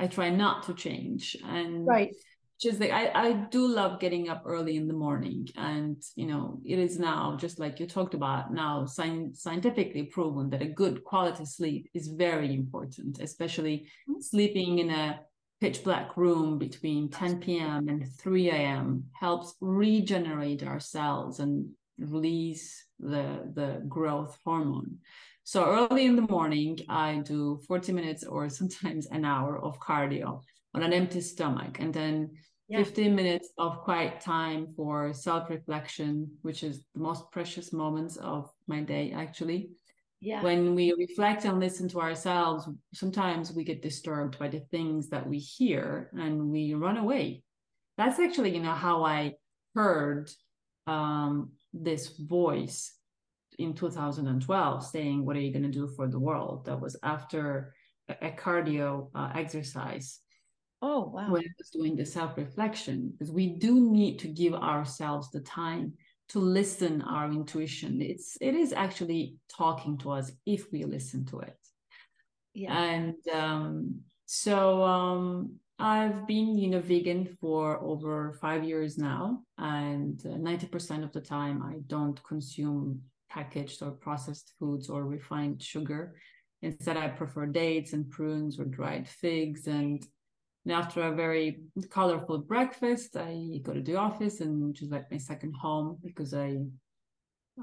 i 0.00 0.08
try 0.08 0.30
not 0.30 0.64
to 0.64 0.74
change. 0.74 1.36
And 1.44 1.86
right 1.86 2.12
just 2.60 2.80
like 2.80 2.90
I, 2.90 3.10
I 3.14 3.32
do 3.32 3.66
love 3.66 4.00
getting 4.00 4.28
up 4.28 4.42
early 4.44 4.76
in 4.76 4.88
the 4.88 4.94
morning 4.94 5.48
and 5.56 6.02
you 6.16 6.26
know 6.26 6.60
it 6.64 6.78
is 6.78 6.98
now 6.98 7.36
just 7.38 7.58
like 7.58 7.78
you 7.78 7.86
talked 7.86 8.14
about 8.14 8.52
now 8.52 8.84
science, 8.84 9.42
scientifically 9.42 10.04
proven 10.04 10.50
that 10.50 10.62
a 10.62 10.66
good 10.66 11.04
quality 11.04 11.44
sleep 11.44 11.88
is 11.94 12.08
very 12.08 12.52
important 12.52 13.20
especially 13.20 13.88
mm-hmm. 14.08 14.20
sleeping 14.20 14.80
in 14.80 14.90
a 14.90 15.20
pitch 15.60 15.84
black 15.84 16.16
room 16.16 16.58
between 16.58 17.08
10 17.08 17.40
p.m 17.40 17.88
and 17.88 18.08
3 18.18 18.50
a.m 18.50 19.04
helps 19.12 19.54
regenerate 19.60 20.62
our 20.64 20.80
cells 20.80 21.40
and 21.40 21.68
release 21.98 22.84
the 22.98 23.50
the 23.54 23.82
growth 23.88 24.36
hormone 24.44 24.98
so 25.44 25.64
early 25.64 26.06
in 26.06 26.16
the 26.16 26.22
morning 26.22 26.78
i 26.88 27.16
do 27.24 27.60
40 27.68 27.92
minutes 27.92 28.24
or 28.24 28.48
sometimes 28.48 29.06
an 29.06 29.24
hour 29.24 29.58
of 29.58 29.78
cardio 29.80 30.42
on 30.74 30.82
an 30.82 30.92
empty 30.92 31.20
stomach 31.20 31.78
and 31.80 31.92
then 31.92 32.30
yeah. 32.68 32.78
15 32.78 33.14
minutes 33.14 33.48
of 33.58 33.80
quiet 33.80 34.20
time 34.20 34.68
for 34.76 35.12
self-reflection 35.12 36.30
which 36.42 36.62
is 36.62 36.82
the 36.94 37.00
most 37.00 37.30
precious 37.30 37.72
moments 37.72 38.16
of 38.16 38.50
my 38.66 38.80
day 38.80 39.12
actually 39.14 39.70
yeah. 40.20 40.42
when 40.42 40.74
we 40.74 40.92
reflect 40.98 41.44
and 41.44 41.60
listen 41.60 41.88
to 41.88 42.00
ourselves 42.00 42.68
sometimes 42.92 43.52
we 43.52 43.64
get 43.64 43.82
disturbed 43.82 44.38
by 44.38 44.48
the 44.48 44.60
things 44.70 45.08
that 45.08 45.26
we 45.26 45.38
hear 45.38 46.10
and 46.18 46.50
we 46.50 46.74
run 46.74 46.98
away 46.98 47.42
that's 47.96 48.18
actually 48.18 48.54
you 48.54 48.62
know 48.62 48.72
how 48.72 49.04
i 49.04 49.32
heard 49.74 50.30
um, 50.86 51.50
this 51.72 52.16
voice 52.16 52.94
in 53.58 53.74
2012 53.74 54.86
saying 54.86 55.24
what 55.24 55.36
are 55.36 55.40
you 55.40 55.52
going 55.52 55.62
to 55.62 55.70
do 55.70 55.86
for 55.86 56.06
the 56.06 56.18
world 56.18 56.64
that 56.64 56.80
was 56.80 56.96
after 57.02 57.74
a, 58.08 58.28
a 58.28 58.30
cardio 58.30 59.08
uh, 59.14 59.30
exercise 59.34 60.20
Oh, 60.80 61.10
wow. 61.12 61.30
When 61.30 61.42
I 61.42 61.52
was 61.58 61.70
doing 61.70 61.96
the 61.96 62.06
self 62.06 62.36
reflection, 62.36 63.10
because 63.10 63.32
we 63.32 63.48
do 63.48 63.80
need 63.80 64.20
to 64.20 64.28
give 64.28 64.54
ourselves 64.54 65.30
the 65.30 65.40
time 65.40 65.94
to 66.28 66.38
listen 66.38 67.02
our 67.02 67.30
intuition. 67.30 68.00
It's 68.00 68.36
it 68.40 68.54
is 68.54 68.72
actually 68.72 69.36
talking 69.48 69.98
to 69.98 70.12
us 70.12 70.30
if 70.46 70.70
we 70.70 70.84
listen 70.84 71.24
to 71.26 71.40
it. 71.40 71.56
Yeah. 72.54 72.78
And 72.78 73.14
um, 73.32 74.00
so 74.26 74.84
um, 74.84 75.56
I've 75.78 76.26
been, 76.26 76.56
you 76.56 76.68
know, 76.70 76.80
vegan 76.80 77.36
for 77.40 77.80
over 77.82 78.32
five 78.40 78.62
years 78.62 78.98
now, 78.98 79.42
and 79.56 80.20
uh, 80.26 80.36
ninety 80.36 80.66
percent 80.66 81.02
of 81.02 81.12
the 81.12 81.20
time 81.20 81.62
I 81.62 81.78
don't 81.86 82.22
consume 82.22 83.02
packaged 83.30 83.82
or 83.82 83.90
processed 83.90 84.52
foods 84.58 84.88
or 84.88 85.04
refined 85.04 85.62
sugar. 85.62 86.14
Instead, 86.62 86.96
I 86.96 87.08
prefer 87.08 87.46
dates 87.46 87.92
and 87.92 88.10
prunes 88.10 88.58
or 88.58 88.64
dried 88.64 89.08
figs 89.08 89.66
and 89.66 90.04
and 90.68 90.76
after 90.76 91.00
a 91.00 91.14
very 91.14 91.60
colorful 91.88 92.36
breakfast, 92.36 93.16
I 93.16 93.60
go 93.62 93.72
to 93.72 93.80
the 93.80 93.96
office 93.96 94.42
and 94.42 94.68
which 94.68 94.82
is 94.82 94.90
like 94.90 95.10
my 95.10 95.16
second 95.16 95.54
home 95.56 95.96
because 96.02 96.34
I 96.34 96.58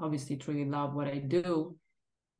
obviously 0.02 0.36
truly 0.36 0.64
love 0.64 0.92
what 0.92 1.06
I 1.06 1.18
do. 1.18 1.76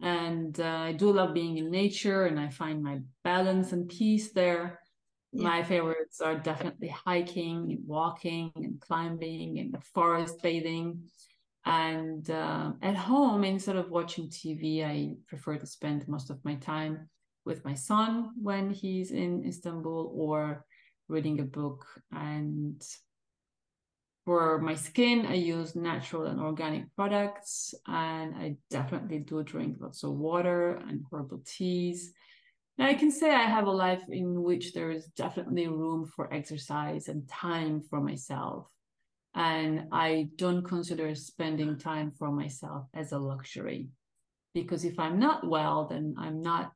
And 0.03 0.59
uh, 0.59 0.65
I 0.89 0.93
do 0.93 1.13
love 1.13 1.35
being 1.35 1.59
in 1.59 1.71
nature 1.71 2.25
and 2.25 2.41
I 2.41 2.49
find 2.49 2.83
my 2.83 2.99
balance 3.23 3.71
and 3.71 3.89
peace 3.89 4.33
there. 4.33 4.81
Yeah. 5.33 5.45
My 5.51 5.63
favorites 5.63 6.21
are 6.21 6.35
definitely 6.35 6.89
hiking 6.89 7.71
and 7.71 7.87
walking 7.87 8.51
and 8.57 8.81
climbing 8.81 9.61
and 9.61 9.73
the 9.73 9.81
forest 9.95 10.43
bathing. 10.43 11.05
And 11.65 12.29
uh, 12.29 12.73
at 12.83 12.97
home, 12.97 13.45
instead 13.45 13.77
of 13.77 13.91
watching 13.91 14.31
TV, 14.31 14.85
I 14.85 15.15
prefer 15.29 15.59
to 15.59 15.67
spend 15.67 16.09
most 16.09 16.29
of 16.29 16.45
my 16.45 16.57
time 16.57 17.09
with 17.47 17.65
my 17.65 17.75
son 17.75 18.33
when 18.43 18.71
he's 18.71 19.13
in 19.13 19.45
Istanbul 19.47 20.13
or 20.15 20.67
reading 21.09 21.41
a 21.41 21.45
book. 21.45 21.87
And 22.13 22.83
for 24.25 24.59
my 24.59 24.75
skin, 24.75 25.25
I 25.25 25.35
use 25.35 25.77
natural 25.77 26.27
and 26.27 26.41
organic 26.41 26.95
products. 26.97 27.73
And 27.87 28.35
I 28.35 28.57
definitely 28.69 29.21
do 29.21 29.45
drink 29.45 29.77
lots 29.81 30.03
of 30.03 30.11
water 30.11 30.83
and 30.89 31.05
herbal 31.11 31.43
teas. 31.47 32.13
Now, 32.77 32.89
I 32.89 32.95
can 32.95 33.13
say 33.13 33.31
I 33.31 33.45
have 33.45 33.69
a 33.69 33.71
life 33.71 34.03
in 34.11 34.43
which 34.43 34.75
there 34.75 34.91
is 34.91 35.07
definitely 35.17 35.69
room 35.69 36.05
for 36.15 36.33
exercise 36.35 37.09
and 37.09 37.27
time 37.29 37.81
for 37.89 38.01
myself. 38.01 38.67
And 39.35 39.85
I 39.93 40.29
don't 40.37 40.63
consider 40.63 41.15
spending 41.15 41.79
time 41.79 42.11
for 42.19 42.33
myself 42.33 42.87
as 42.93 43.13
a 43.13 43.19
luxury. 43.19 43.89
Because 44.53 44.85
if 44.85 44.99
I'm 44.99 45.19
not 45.19 45.47
well, 45.47 45.87
then 45.89 46.17
I'm 46.19 46.43
not 46.43 46.73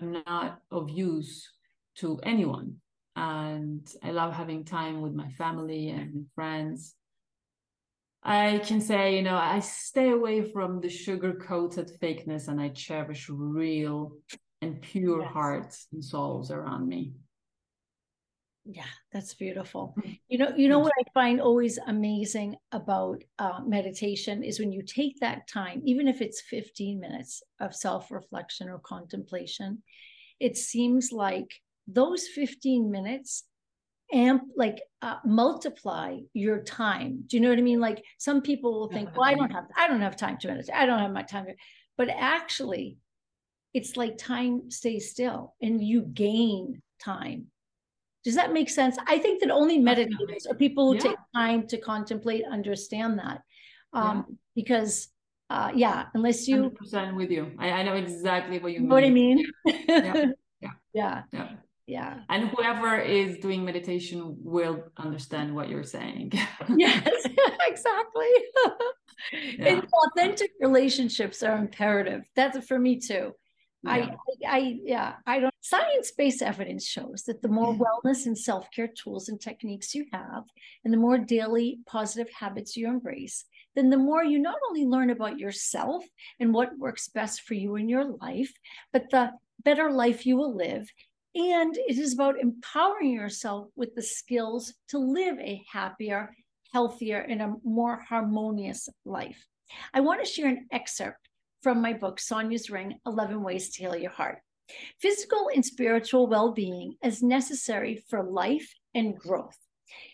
I'm 0.00 0.22
not 0.26 0.60
of 0.70 0.90
use 0.90 1.50
to 1.96 2.18
anyone. 2.22 2.76
And 3.16 3.86
I 4.02 4.10
love 4.10 4.32
having 4.32 4.64
time 4.64 5.00
with 5.00 5.12
my 5.12 5.28
family 5.30 5.90
and 5.90 6.26
friends. 6.34 6.94
I 8.22 8.58
can 8.64 8.80
say, 8.80 9.16
you 9.16 9.22
know, 9.22 9.36
I 9.36 9.60
stay 9.60 10.10
away 10.10 10.50
from 10.50 10.80
the 10.80 10.88
sugar 10.88 11.34
coated 11.34 11.90
fakeness 12.00 12.48
and 12.48 12.60
I 12.60 12.70
cherish 12.70 13.28
real 13.28 14.16
and 14.62 14.80
pure 14.80 15.20
yes. 15.20 15.30
hearts 15.32 15.86
and 15.92 16.02
souls 16.02 16.50
around 16.50 16.88
me. 16.88 17.12
Yeah, 18.64 18.84
that's 19.12 19.34
beautiful. 19.34 19.94
Mm-hmm. 19.98 20.12
You 20.28 20.38
know, 20.38 20.52
you 20.56 20.68
know 20.68 20.78
what 20.78 20.92
I 20.98 21.04
find 21.12 21.40
always 21.40 21.78
amazing 21.86 22.56
about 22.72 23.22
uh, 23.38 23.60
meditation 23.66 24.42
is 24.42 24.58
when 24.58 24.72
you 24.72 24.82
take 24.82 25.20
that 25.20 25.46
time, 25.48 25.82
even 25.84 26.08
if 26.08 26.22
it's 26.22 26.40
15 26.40 26.98
minutes 26.98 27.42
of 27.60 27.76
self-reflection 27.76 28.70
or 28.70 28.78
contemplation, 28.78 29.82
it 30.40 30.56
seems 30.56 31.12
like 31.12 31.50
those 31.86 32.26
15 32.28 32.90
minutes 32.90 33.44
amp 34.12 34.42
like 34.56 34.80
uh, 35.02 35.16
multiply 35.24 36.18
your 36.32 36.62
time. 36.62 37.24
Do 37.26 37.36
you 37.36 37.42
know 37.42 37.50
what 37.50 37.58
I 37.58 37.62
mean? 37.62 37.80
Like 37.80 38.02
some 38.18 38.40
people 38.40 38.80
will 38.80 38.88
think, 38.88 39.10
well, 39.14 39.28
I 39.28 39.34
don't 39.34 39.50
have 39.50 39.66
I 39.76 39.88
don't 39.88 40.00
have 40.00 40.16
time 40.16 40.38
to 40.38 40.48
meditate. 40.48 40.74
I 40.74 40.86
don't 40.86 41.00
have 41.00 41.12
my 41.12 41.22
time. 41.22 41.46
But 41.96 42.08
actually, 42.08 42.96
it's 43.74 43.96
like 43.96 44.16
time 44.16 44.70
stays 44.70 45.10
still 45.10 45.54
and 45.60 45.82
you 45.82 46.02
gain 46.02 46.82
time. 47.02 47.46
Does 48.24 48.34
that 48.36 48.52
make 48.52 48.70
sense? 48.70 48.96
I 49.06 49.18
think 49.18 49.40
that 49.42 49.50
only 49.50 49.78
meditators 49.78 50.48
or 50.48 50.54
people 50.54 50.88
who 50.88 50.94
yeah. 50.94 51.00
take 51.02 51.16
time 51.34 51.66
to 51.68 51.78
contemplate 51.78 52.44
understand 52.50 53.18
that. 53.18 53.42
Um, 53.92 54.24
yeah. 54.28 54.34
Because, 54.56 55.08
uh, 55.50 55.72
yeah, 55.74 56.06
unless 56.14 56.48
you. 56.48 56.72
100% 56.82 57.16
with 57.16 57.30
you. 57.30 57.52
I, 57.58 57.70
I 57.70 57.82
know 57.82 57.94
exactly 57.94 58.58
what 58.58 58.72
you, 58.72 58.80
mean. 58.80 58.88
What 58.88 59.04
I 59.04 59.10
mean? 59.10 59.44
Yeah. 59.66 60.24
yeah. 60.60 60.70
yeah. 60.94 61.22
yeah. 61.32 61.48
Yeah. 61.86 62.20
And 62.30 62.48
whoever 62.48 62.98
is 62.98 63.38
doing 63.38 63.64
meditation 63.64 64.36
will 64.42 64.84
understand 64.96 65.54
what 65.54 65.68
you're 65.68 65.84
saying. 65.84 66.32
yes, 66.76 67.26
exactly. 67.66 68.26
Yeah. 69.32 69.66
And 69.66 69.86
authentic 69.92 70.52
relationships 70.60 71.42
are 71.42 71.56
imperative. 71.56 72.22
That's 72.36 72.66
for 72.66 72.78
me 72.78 73.00
too. 73.00 73.32
Yeah. 73.84 74.14
I, 74.46 74.56
I, 74.56 74.78
yeah, 74.82 75.14
I 75.26 75.40
don't. 75.40 75.54
Science 75.60 76.10
based 76.10 76.42
evidence 76.42 76.86
shows 76.86 77.24
that 77.26 77.42
the 77.42 77.48
more 77.48 77.74
mm. 77.74 77.80
wellness 77.80 78.26
and 78.26 78.36
self 78.36 78.66
care 78.74 78.88
tools 78.88 79.28
and 79.28 79.40
techniques 79.40 79.94
you 79.94 80.06
have, 80.12 80.44
and 80.84 80.92
the 80.92 80.98
more 80.98 81.18
daily 81.18 81.78
positive 81.86 82.32
habits 82.32 82.76
you 82.76 82.88
embrace, 82.88 83.44
then 83.74 83.90
the 83.90 83.96
more 83.96 84.24
you 84.24 84.38
not 84.38 84.58
only 84.68 84.84
learn 84.84 85.10
about 85.10 85.38
yourself 85.38 86.04
and 86.40 86.52
what 86.52 86.78
works 86.78 87.08
best 87.08 87.42
for 87.42 87.54
you 87.54 87.76
in 87.76 87.88
your 87.88 88.04
life, 88.04 88.52
but 88.92 89.10
the 89.10 89.30
better 89.64 89.90
life 89.90 90.26
you 90.26 90.36
will 90.36 90.54
live. 90.54 90.88
And 91.34 91.76
it 91.76 91.98
is 91.98 92.14
about 92.14 92.38
empowering 92.38 93.12
yourself 93.12 93.68
with 93.74 93.94
the 93.94 94.02
skills 94.02 94.72
to 94.88 94.98
live 94.98 95.38
a 95.40 95.62
happier, 95.70 96.32
healthier, 96.72 97.18
and 97.18 97.42
a 97.42 97.54
more 97.64 98.00
harmonious 98.08 98.88
life. 99.04 99.44
I 99.92 100.00
want 100.00 100.24
to 100.24 100.30
share 100.30 100.48
an 100.48 100.68
excerpt 100.70 101.28
from 101.64 101.80
my 101.80 101.94
book, 101.94 102.20
Sonia's 102.20 102.68
Ring 102.68 103.00
11 103.06 103.42
Ways 103.42 103.70
to 103.70 103.82
Heal 103.84 103.96
Your 103.96 104.10
Heart. 104.10 104.40
Physical 105.00 105.48
and 105.54 105.64
spiritual 105.64 106.26
well 106.26 106.52
being 106.52 106.96
is 107.02 107.22
necessary 107.22 108.04
for 108.10 108.22
life 108.22 108.70
and 108.94 109.18
growth. 109.18 109.56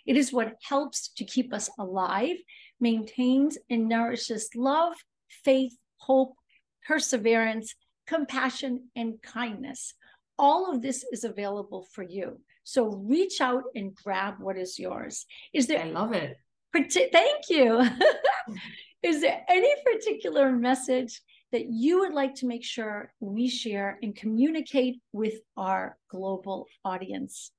It 0.06 0.16
is 0.16 0.32
what 0.32 0.54
helps 0.62 1.08
to 1.16 1.24
keep 1.24 1.52
us 1.52 1.68
alive, 1.76 2.36
maintains 2.78 3.58
and 3.68 3.88
nourishes 3.88 4.48
love, 4.54 4.94
faith, 5.44 5.72
hope, 5.96 6.34
perseverance, 6.86 7.74
compassion, 8.06 8.88
and 8.94 9.20
kindness. 9.20 9.94
All 10.38 10.72
of 10.72 10.82
this 10.82 11.04
is 11.10 11.24
available 11.24 11.88
for 11.92 12.04
you. 12.04 12.38
So 12.62 12.86
reach 12.90 13.40
out 13.40 13.64
and 13.74 13.92
grab 13.92 14.34
what 14.38 14.56
is 14.56 14.78
yours. 14.78 15.26
Is 15.52 15.66
there? 15.66 15.82
I 15.82 15.88
love 15.88 16.12
it. 16.12 16.36
Thank 16.72 17.48
you. 17.48 17.80
is 19.02 19.20
there 19.20 19.44
any 19.48 19.74
particular 19.84 20.52
message 20.52 21.20
that 21.52 21.66
you 21.70 22.00
would 22.00 22.14
like 22.14 22.34
to 22.36 22.46
make 22.46 22.64
sure 22.64 23.12
we 23.20 23.48
share 23.48 23.98
and 24.02 24.14
communicate 24.14 25.00
with 25.12 25.34
our 25.56 25.96
global 26.10 26.66
audience? 26.84 27.52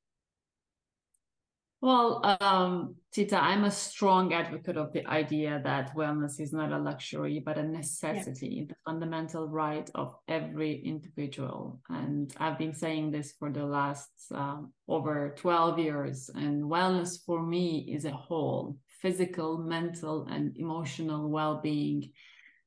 Well, 1.81 2.21
um, 2.41 2.95
Tita, 3.11 3.41
I'm 3.41 3.63
a 3.63 3.71
strong 3.71 4.33
advocate 4.35 4.77
of 4.77 4.93
the 4.93 5.03
idea 5.07 5.59
that 5.63 5.95
wellness 5.95 6.39
is 6.39 6.53
not 6.53 6.71
a 6.71 6.77
luxury, 6.77 7.41
but 7.43 7.57
a 7.57 7.63
necessity, 7.63 8.47
yeah. 8.49 8.65
the 8.69 8.75
fundamental 8.85 9.49
right 9.49 9.89
of 9.95 10.13
every 10.27 10.79
individual. 10.85 11.81
And 11.89 12.31
I've 12.37 12.59
been 12.59 12.75
saying 12.75 13.09
this 13.09 13.31
for 13.31 13.51
the 13.51 13.65
last 13.65 14.11
um, 14.31 14.73
over 14.87 15.33
12 15.39 15.79
years. 15.79 16.29
And 16.35 16.65
wellness 16.65 17.25
for 17.25 17.41
me 17.41 17.91
is 17.91 18.05
a 18.05 18.11
whole 18.11 18.77
physical, 19.01 19.57
mental, 19.57 20.27
and 20.29 20.55
emotional 20.57 21.29
well 21.29 21.61
being 21.63 22.11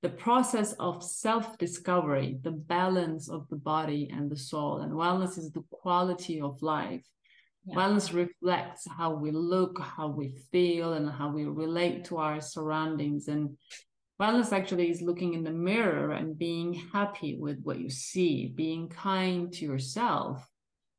the 0.05 0.11
process 0.11 0.75
of 0.75 1.03
self 1.03 1.57
discovery, 1.57 2.39
the 2.43 2.51
balance 2.51 3.31
of 3.31 3.49
the 3.49 3.57
body 3.57 4.11
and 4.13 4.31
the 4.31 4.37
soul. 4.37 4.83
And 4.83 4.93
wellness 4.93 5.39
is 5.39 5.51
the 5.51 5.65
quality 5.71 6.43
of 6.43 6.61
life. 6.61 7.07
Yeah. 7.65 7.77
Wellness 7.77 8.13
reflects 8.13 8.87
how 8.87 9.15
we 9.15 9.31
look, 9.31 9.81
how 9.81 10.09
we 10.09 10.35
feel, 10.53 10.93
and 10.93 11.09
how 11.09 11.31
we 11.31 11.47
relate 11.47 12.05
to 12.07 12.19
our 12.19 12.43
surroundings. 12.43 13.29
And 13.29 13.57
wellness 14.21 14.53
actually 14.53 14.91
is 14.91 15.01
looking 15.01 15.33
in 15.33 15.43
the 15.43 15.59
mirror 15.71 16.13
and 16.13 16.37
being 16.37 16.75
happy 16.75 17.39
with 17.39 17.63
what 17.63 17.81
you 17.81 17.89
see, 17.89 18.53
being 18.55 18.91
kind 18.91 19.51
to 19.55 19.65
yourself 19.65 20.47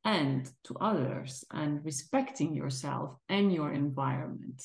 and 0.04 0.50
to 0.64 0.74
others, 0.80 1.44
and 1.52 1.84
respecting 1.84 2.56
yourself 2.56 3.14
and 3.28 3.54
your 3.54 3.72
environment. 3.72 4.64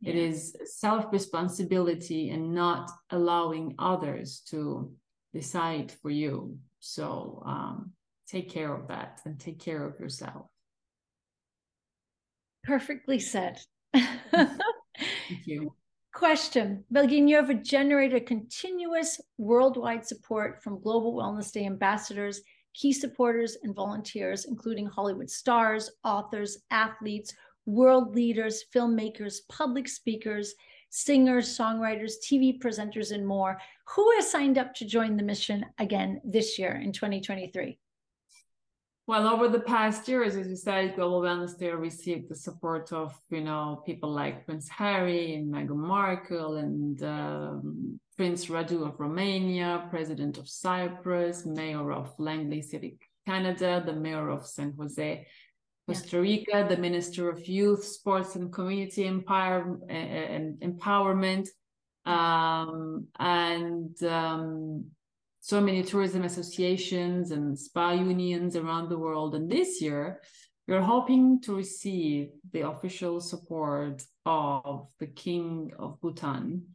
Yeah. 0.00 0.10
It 0.10 0.16
is 0.16 0.56
self 0.64 1.06
responsibility 1.12 2.30
and 2.30 2.54
not 2.54 2.90
allowing 3.10 3.74
others 3.78 4.42
to 4.50 4.92
decide 5.32 5.92
for 6.02 6.10
you. 6.10 6.58
So 6.80 7.42
um, 7.44 7.92
take 8.28 8.48
care 8.50 8.72
of 8.72 8.88
that 8.88 9.20
and 9.24 9.38
take 9.38 9.58
care 9.58 9.84
of 9.84 9.98
yourself. 9.98 10.46
Perfectly 12.64 13.18
said. 13.18 13.58
Thank 13.94 14.60
you. 15.46 15.74
Question 16.14 16.84
Belgin, 16.92 17.28
you 17.28 17.36
have 17.36 17.62
generated 17.62 18.26
continuous 18.26 19.20
worldwide 19.36 20.04
support 20.04 20.62
from 20.62 20.80
Global 20.80 21.14
Wellness 21.14 21.52
Day 21.52 21.64
ambassadors, 21.64 22.40
key 22.74 22.92
supporters, 22.92 23.56
and 23.62 23.74
volunteers, 23.74 24.46
including 24.46 24.86
Hollywood 24.86 25.30
stars, 25.30 25.90
authors, 26.04 26.58
athletes, 26.70 27.34
world 27.68 28.14
leaders, 28.14 28.64
filmmakers, 28.74 29.40
public 29.48 29.86
speakers, 29.86 30.54
singers, 30.88 31.56
songwriters, 31.56 32.14
TV 32.24 32.58
presenters, 32.58 33.12
and 33.12 33.26
more. 33.26 33.58
Who 33.94 34.10
has 34.16 34.30
signed 34.30 34.56
up 34.56 34.74
to 34.76 34.86
join 34.86 35.16
the 35.16 35.22
mission 35.22 35.66
again 35.78 36.20
this 36.24 36.58
year 36.58 36.80
in 36.82 36.92
2023? 36.92 37.78
Well, 39.06 39.26
over 39.26 39.48
the 39.48 39.60
past 39.60 40.06
years, 40.08 40.36
as 40.36 40.48
you 40.48 40.56
said, 40.56 40.96
Global 40.96 41.22
Wellness 41.22 41.58
Day 41.58 41.70
received 41.70 42.28
the 42.28 42.34
support 42.34 42.92
of, 42.92 43.18
you 43.30 43.42
know, 43.42 43.82
people 43.86 44.10
like 44.10 44.44
Prince 44.44 44.68
Harry 44.68 45.34
and 45.34 45.52
Meghan 45.52 45.76
Markle 45.76 46.56
and 46.56 47.02
um, 47.02 48.00
Prince 48.16 48.46
Radu 48.46 48.86
of 48.86 49.00
Romania, 49.00 49.86
President 49.88 50.36
of 50.36 50.46
Cyprus, 50.48 51.46
Mayor 51.46 51.90
of 51.90 52.12
Langley 52.18 52.60
City, 52.60 52.98
Canada, 53.26 53.82
the 53.84 53.94
Mayor 53.94 54.28
of 54.28 54.46
San 54.46 54.74
Jose, 54.78 55.26
Costa 55.88 56.20
Rica, 56.20 56.66
the 56.68 56.76
Minister 56.76 57.30
of 57.30 57.48
Youth, 57.48 57.82
Sports 57.82 58.36
and 58.36 58.52
Community 58.52 59.06
Empower, 59.06 59.80
and 59.88 60.60
Empowerment, 60.60 61.48
um, 62.04 63.06
and 63.18 64.02
um, 64.02 64.84
so 65.40 65.62
many 65.62 65.82
tourism 65.82 66.24
associations 66.24 67.30
and 67.30 67.58
spa 67.58 67.92
unions 67.92 68.54
around 68.54 68.90
the 68.90 68.98
world. 68.98 69.34
And 69.34 69.50
this 69.50 69.80
year, 69.80 70.20
we're 70.66 70.82
hoping 70.82 71.40
to 71.44 71.56
receive 71.56 72.32
the 72.52 72.68
official 72.68 73.18
support 73.18 74.02
of 74.26 74.88
the 75.00 75.06
King 75.06 75.72
of 75.78 75.98
Bhutan 76.02 76.66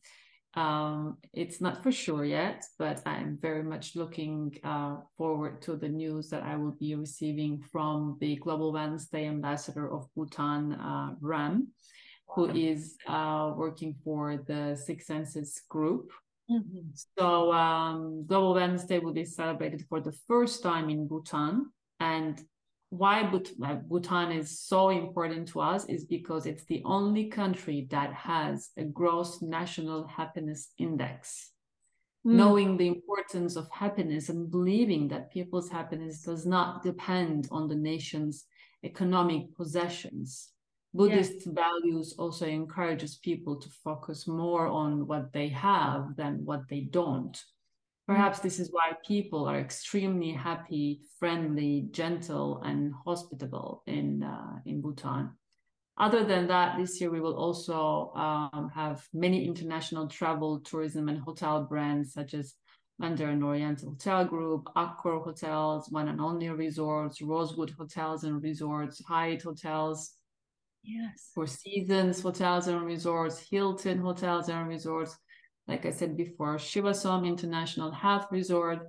um, 0.56 1.18
it's 1.34 1.62
not 1.62 1.82
for 1.82 1.92
sure 1.92 2.26
yet, 2.26 2.64
but 2.78 3.02
I'm 3.06 3.38
very 3.42 3.64
much 3.64 3.96
looking 3.96 4.56
uh, 4.64 4.98
forward 5.18 5.62
to 5.64 5.76
the 5.76 5.90
news 5.90 6.30
that 6.30 6.44
I 6.44 6.56
will 6.56 6.76
be 6.80 6.94
receiving 6.96 7.64
from 7.72 8.18
the 8.20 8.36
Global 8.36 8.72
Wellness 8.72 9.10
Day 9.10 9.26
Ambassador 9.26 9.92
of 9.92 10.08
Bhutan, 10.16 10.74
uh, 10.74 11.16
Ram, 11.22 11.70
who 12.28 12.50
is 12.52 12.98
uh, 13.08 13.54
working 13.56 13.96
for 14.04 14.44
the 14.48 14.76
Six 14.76 15.08
Senses 15.08 15.62
Group. 15.70 16.12
Mm-hmm. 16.52 16.90
So, 17.18 17.52
um, 17.54 18.26
Global 18.28 18.54
Wellness 18.54 18.88
Day 18.88 19.00
will 19.00 19.14
be 19.14 19.26
celebrated 19.26 19.86
for 19.90 20.02
the 20.02 20.16
first 20.28 20.62
time 20.62 20.90
in 20.90 21.08
Bhutan, 21.08 21.72
and 22.00 22.40
why 22.94 23.24
Bhutan 23.24 24.32
is 24.32 24.60
so 24.60 24.90
important 24.90 25.48
to 25.50 25.62
us 25.62 25.86
is 25.86 26.06
because 26.06 26.46
it's 26.46 26.66
the 26.66 26.84
only 26.86 27.26
country 27.26 27.88
that 27.90 28.14
has 28.14 28.70
a 28.78 28.84
gross 28.84 29.42
national 29.42 30.06
happiness 30.06 30.72
index. 30.78 31.52
Mm. 32.26 32.34
Knowing 32.34 32.78
the 32.78 32.88
importance 32.88 33.56
of 33.56 33.68
happiness 33.72 34.30
and 34.30 34.52
believing 34.52 35.08
that 35.08 35.32
people's 35.32 35.70
happiness 35.70 36.22
does 36.22 36.46
not 36.46 36.84
depend 36.84 37.48
on 37.52 37.68
the 37.68 37.76
nation's 37.76 38.46
economic 38.84 39.56
possessions. 39.56 40.52
Buddhist 40.94 41.48
values 41.48 42.14
also 42.20 42.46
encourages 42.46 43.16
people 43.18 43.60
to 43.60 43.70
focus 43.84 44.28
more 44.28 44.68
on 44.68 45.08
what 45.08 45.34
they 45.34 45.48
have 45.48 46.16
than 46.16 46.46
what 46.46 46.70
they 46.70 46.82
don't. 46.82 47.44
Perhaps 48.06 48.40
this 48.40 48.60
is 48.60 48.70
why 48.72 48.92
people 49.08 49.46
are 49.46 49.58
extremely 49.58 50.32
happy, 50.32 51.02
friendly, 51.20 51.88
gentle, 51.92 52.62
and 52.64 52.94
hospitable 53.06 53.84
in 53.88 54.24
uh, 54.24 54.60
in 54.66 54.82
Bhutan. 54.82 55.32
Other 55.98 56.24
than 56.24 56.48
that, 56.48 56.78
this 56.78 57.00
year 57.00 57.12
we 57.12 57.22
will 57.22 57.36
also 57.36 58.12
um, 58.16 58.70
have 58.74 59.08
many 59.14 59.46
international 59.46 60.08
travel, 60.08 60.60
tourism, 60.60 61.08
and 61.08 61.20
hotel 61.20 61.64
brands 61.64 62.14
such 62.14 62.34
as 62.34 62.56
Mandarin 63.00 63.44
Oriental 63.44 63.92
Hotel 63.92 64.26
Group, 64.26 64.66
Accor 64.76 65.24
Hotels, 65.24 65.90
One 65.90 66.08
and 66.08 66.20
Only 66.20 66.50
Resorts, 66.50 67.22
Rosewood 67.22 67.72
Hotels 67.78 68.24
and 68.24 68.42
Resorts, 68.42 69.04
Hyatt 69.06 69.44
Hotels, 69.44 70.14
yes, 70.84 71.32
Four 71.34 71.48
Seasons 71.48 72.22
Hotels 72.22 72.68
and 72.68 72.86
Resorts, 72.86 73.40
Hilton 73.40 74.00
Hotels 74.00 74.50
and 74.50 74.68
Resorts, 74.68 75.18
like 75.68 75.86
I 75.86 75.92
said 75.92 76.18
before, 76.18 76.58
Chiva-Som 76.58 77.26
International 77.26 77.92
Health 77.92 78.28
Resort 78.32 78.80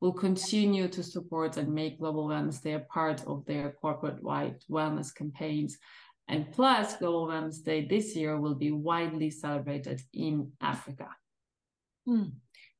will 0.00 0.12
continue 0.12 0.88
to 0.88 1.02
support 1.02 1.56
and 1.56 1.72
make 1.72 1.98
Global 1.98 2.28
Wellness 2.28 2.62
Day 2.62 2.74
a 2.74 2.80
part 2.80 3.24
of 3.26 3.44
their 3.46 3.72
corporate-wide 3.80 4.56
wellness 4.70 5.14
campaigns. 5.14 5.78
And 6.28 6.50
plus, 6.52 6.96
Global 6.96 7.28
Wellness 7.28 7.62
Day 7.62 7.86
this 7.86 8.16
year 8.16 8.40
will 8.40 8.54
be 8.54 8.72
widely 8.72 9.30
celebrated 9.30 10.02
in 10.12 10.52
Africa. 10.60 11.08
Mm. 12.08 12.32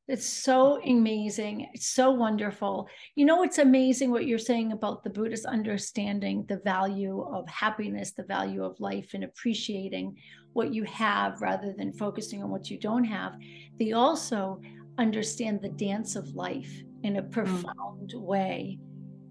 It's 0.06 0.26
so 0.26 0.82
amazing. 0.82 1.70
It's 1.72 1.88
so 1.88 2.10
wonderful. 2.10 2.88
You 3.14 3.24
know, 3.24 3.42
it's 3.42 3.56
amazing 3.56 4.10
what 4.10 4.26
you're 4.26 4.38
saying 4.38 4.72
about 4.72 5.02
the 5.02 5.08
Buddhist 5.08 5.46
understanding 5.46 6.44
the 6.46 6.60
value 6.62 7.22
of 7.22 7.48
happiness, 7.48 8.12
the 8.12 8.24
value 8.24 8.62
of 8.62 8.78
life, 8.80 9.14
and 9.14 9.24
appreciating 9.24 10.14
what 10.52 10.74
you 10.74 10.84
have 10.84 11.40
rather 11.40 11.72
than 11.72 11.94
focusing 11.94 12.42
on 12.42 12.50
what 12.50 12.68
you 12.68 12.78
don't 12.78 13.04
have. 13.04 13.34
They 13.78 13.92
also 13.92 14.60
understand 14.98 15.62
the 15.62 15.70
dance 15.70 16.16
of 16.16 16.28
life 16.34 16.82
in 17.02 17.16
a 17.16 17.22
mm. 17.22 17.30
profound 17.32 18.12
mm. 18.14 18.20
way. 18.20 18.78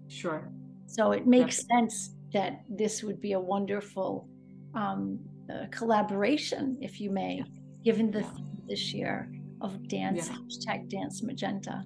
Sure. 0.08 0.50
So 0.86 1.12
it 1.12 1.24
makes 1.24 1.64
sense 1.68 2.16
that 2.32 2.64
this 2.68 3.04
would 3.04 3.20
be 3.20 3.32
a 3.32 3.40
wonderful 3.40 4.28
um, 4.74 5.20
uh, 5.48 5.66
collaboration, 5.70 6.76
if 6.80 7.00
you 7.00 7.10
may, 7.10 7.44
given 7.84 8.10
the 8.10 8.20
yeah. 8.20 8.30
this 8.66 8.92
year 8.92 9.30
of 9.64 9.88
dance 9.88 10.28
yeah. 10.28 10.36
hashtag 10.36 10.88
dance 10.88 11.22
magenta. 11.22 11.82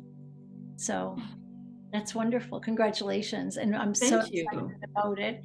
So 0.77 1.17
that's 1.93 2.15
wonderful. 2.15 2.61
Congratulations. 2.61 3.57
And 3.57 3.75
i'm 3.75 3.95
thank 3.95 4.11
so 4.11 4.29
you. 4.31 4.45
excited 4.45 4.77
about 4.91 5.19
it. 5.19 5.41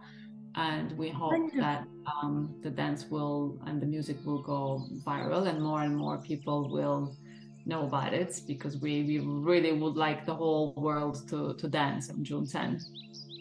And 0.55 0.97
we 0.97 1.09
hope 1.09 1.51
that 1.57 1.83
um, 2.05 2.55
the 2.61 2.69
dance 2.69 3.07
will 3.09 3.59
and 3.65 3.81
the 3.81 3.85
music 3.85 4.17
will 4.25 4.41
go 4.41 4.87
viral 5.05 5.47
and 5.47 5.61
more 5.61 5.81
and 5.81 5.95
more 5.95 6.19
people 6.19 6.69
will 6.69 7.17
know 7.65 7.83
about 7.85 8.13
it 8.13 8.41
because 8.47 8.77
we, 8.77 9.03
we 9.03 9.19
really 9.19 9.73
would 9.73 9.97
like 9.97 10.25
the 10.25 10.33
whole 10.33 10.73
world 10.77 11.27
to, 11.29 11.53
to 11.55 11.67
dance 11.67 12.09
on 12.09 12.23
June 12.23 12.47
10. 12.47 12.79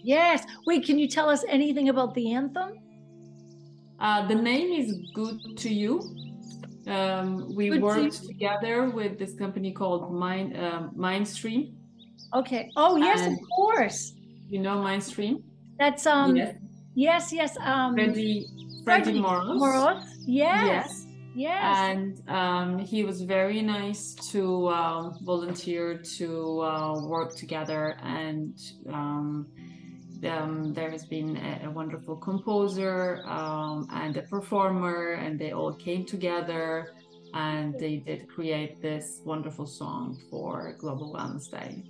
Yes. 0.02 0.44
Wait, 0.66 0.84
can 0.84 0.98
you 0.98 1.06
tell 1.06 1.30
us 1.30 1.44
anything 1.48 1.90
about 1.90 2.14
the 2.14 2.32
anthem? 2.32 2.78
Uh, 4.00 4.26
the 4.26 4.34
name 4.34 4.72
is 4.72 4.94
Good 5.12 5.40
to 5.56 5.68
You. 5.68 6.00
Um, 6.86 7.54
we 7.54 7.68
Good 7.68 7.82
worked 7.82 8.22
to 8.22 8.26
together 8.28 8.90
with 8.90 9.18
this 9.18 9.34
company 9.34 9.72
called 9.72 10.12
Mind 10.12 10.56
uh, 10.56 10.88
Mindstream. 10.96 11.74
Okay. 12.34 12.70
Oh 12.76 12.96
yes, 12.96 13.20
and 13.20 13.34
of 13.34 13.40
course. 13.54 14.14
You 14.48 14.60
know 14.60 14.76
Mindstream. 14.76 15.42
That's 15.78 16.06
um. 16.06 16.36
Yes. 16.36 16.54
Yes. 16.94 17.32
yes 17.32 17.56
um. 17.60 17.94
Freddie 17.94 18.46
Freddie 18.84 19.20
Moros. 19.20 19.58
Moros. 19.58 20.04
Yes. 20.26 20.66
Yes. 20.66 21.04
Yes. 21.34 21.78
And 21.78 22.28
um, 22.28 22.78
he 22.78 23.04
was 23.04 23.20
very 23.22 23.62
nice 23.62 24.14
to 24.32 24.66
uh, 24.66 25.10
volunteer 25.22 25.96
to 26.16 26.60
uh, 26.62 27.06
work 27.06 27.36
together 27.36 27.96
and 28.02 28.58
um, 28.88 29.46
um, 30.24 30.72
there 30.74 30.90
has 30.90 31.04
been 31.04 31.36
a, 31.36 31.66
a 31.66 31.70
wonderful 31.70 32.16
composer 32.16 33.22
um, 33.26 33.88
and 33.92 34.16
a 34.16 34.22
performer, 34.22 35.12
and 35.12 35.38
they 35.38 35.52
all 35.52 35.72
came 35.72 36.04
together 36.04 36.94
and 37.34 37.78
they 37.78 37.96
did 37.96 38.28
create 38.28 38.80
this 38.80 39.20
wonderful 39.24 39.66
song 39.66 40.18
for 40.30 40.74
Global 40.78 41.12
Wellness 41.14 41.50
Day. 41.50 41.84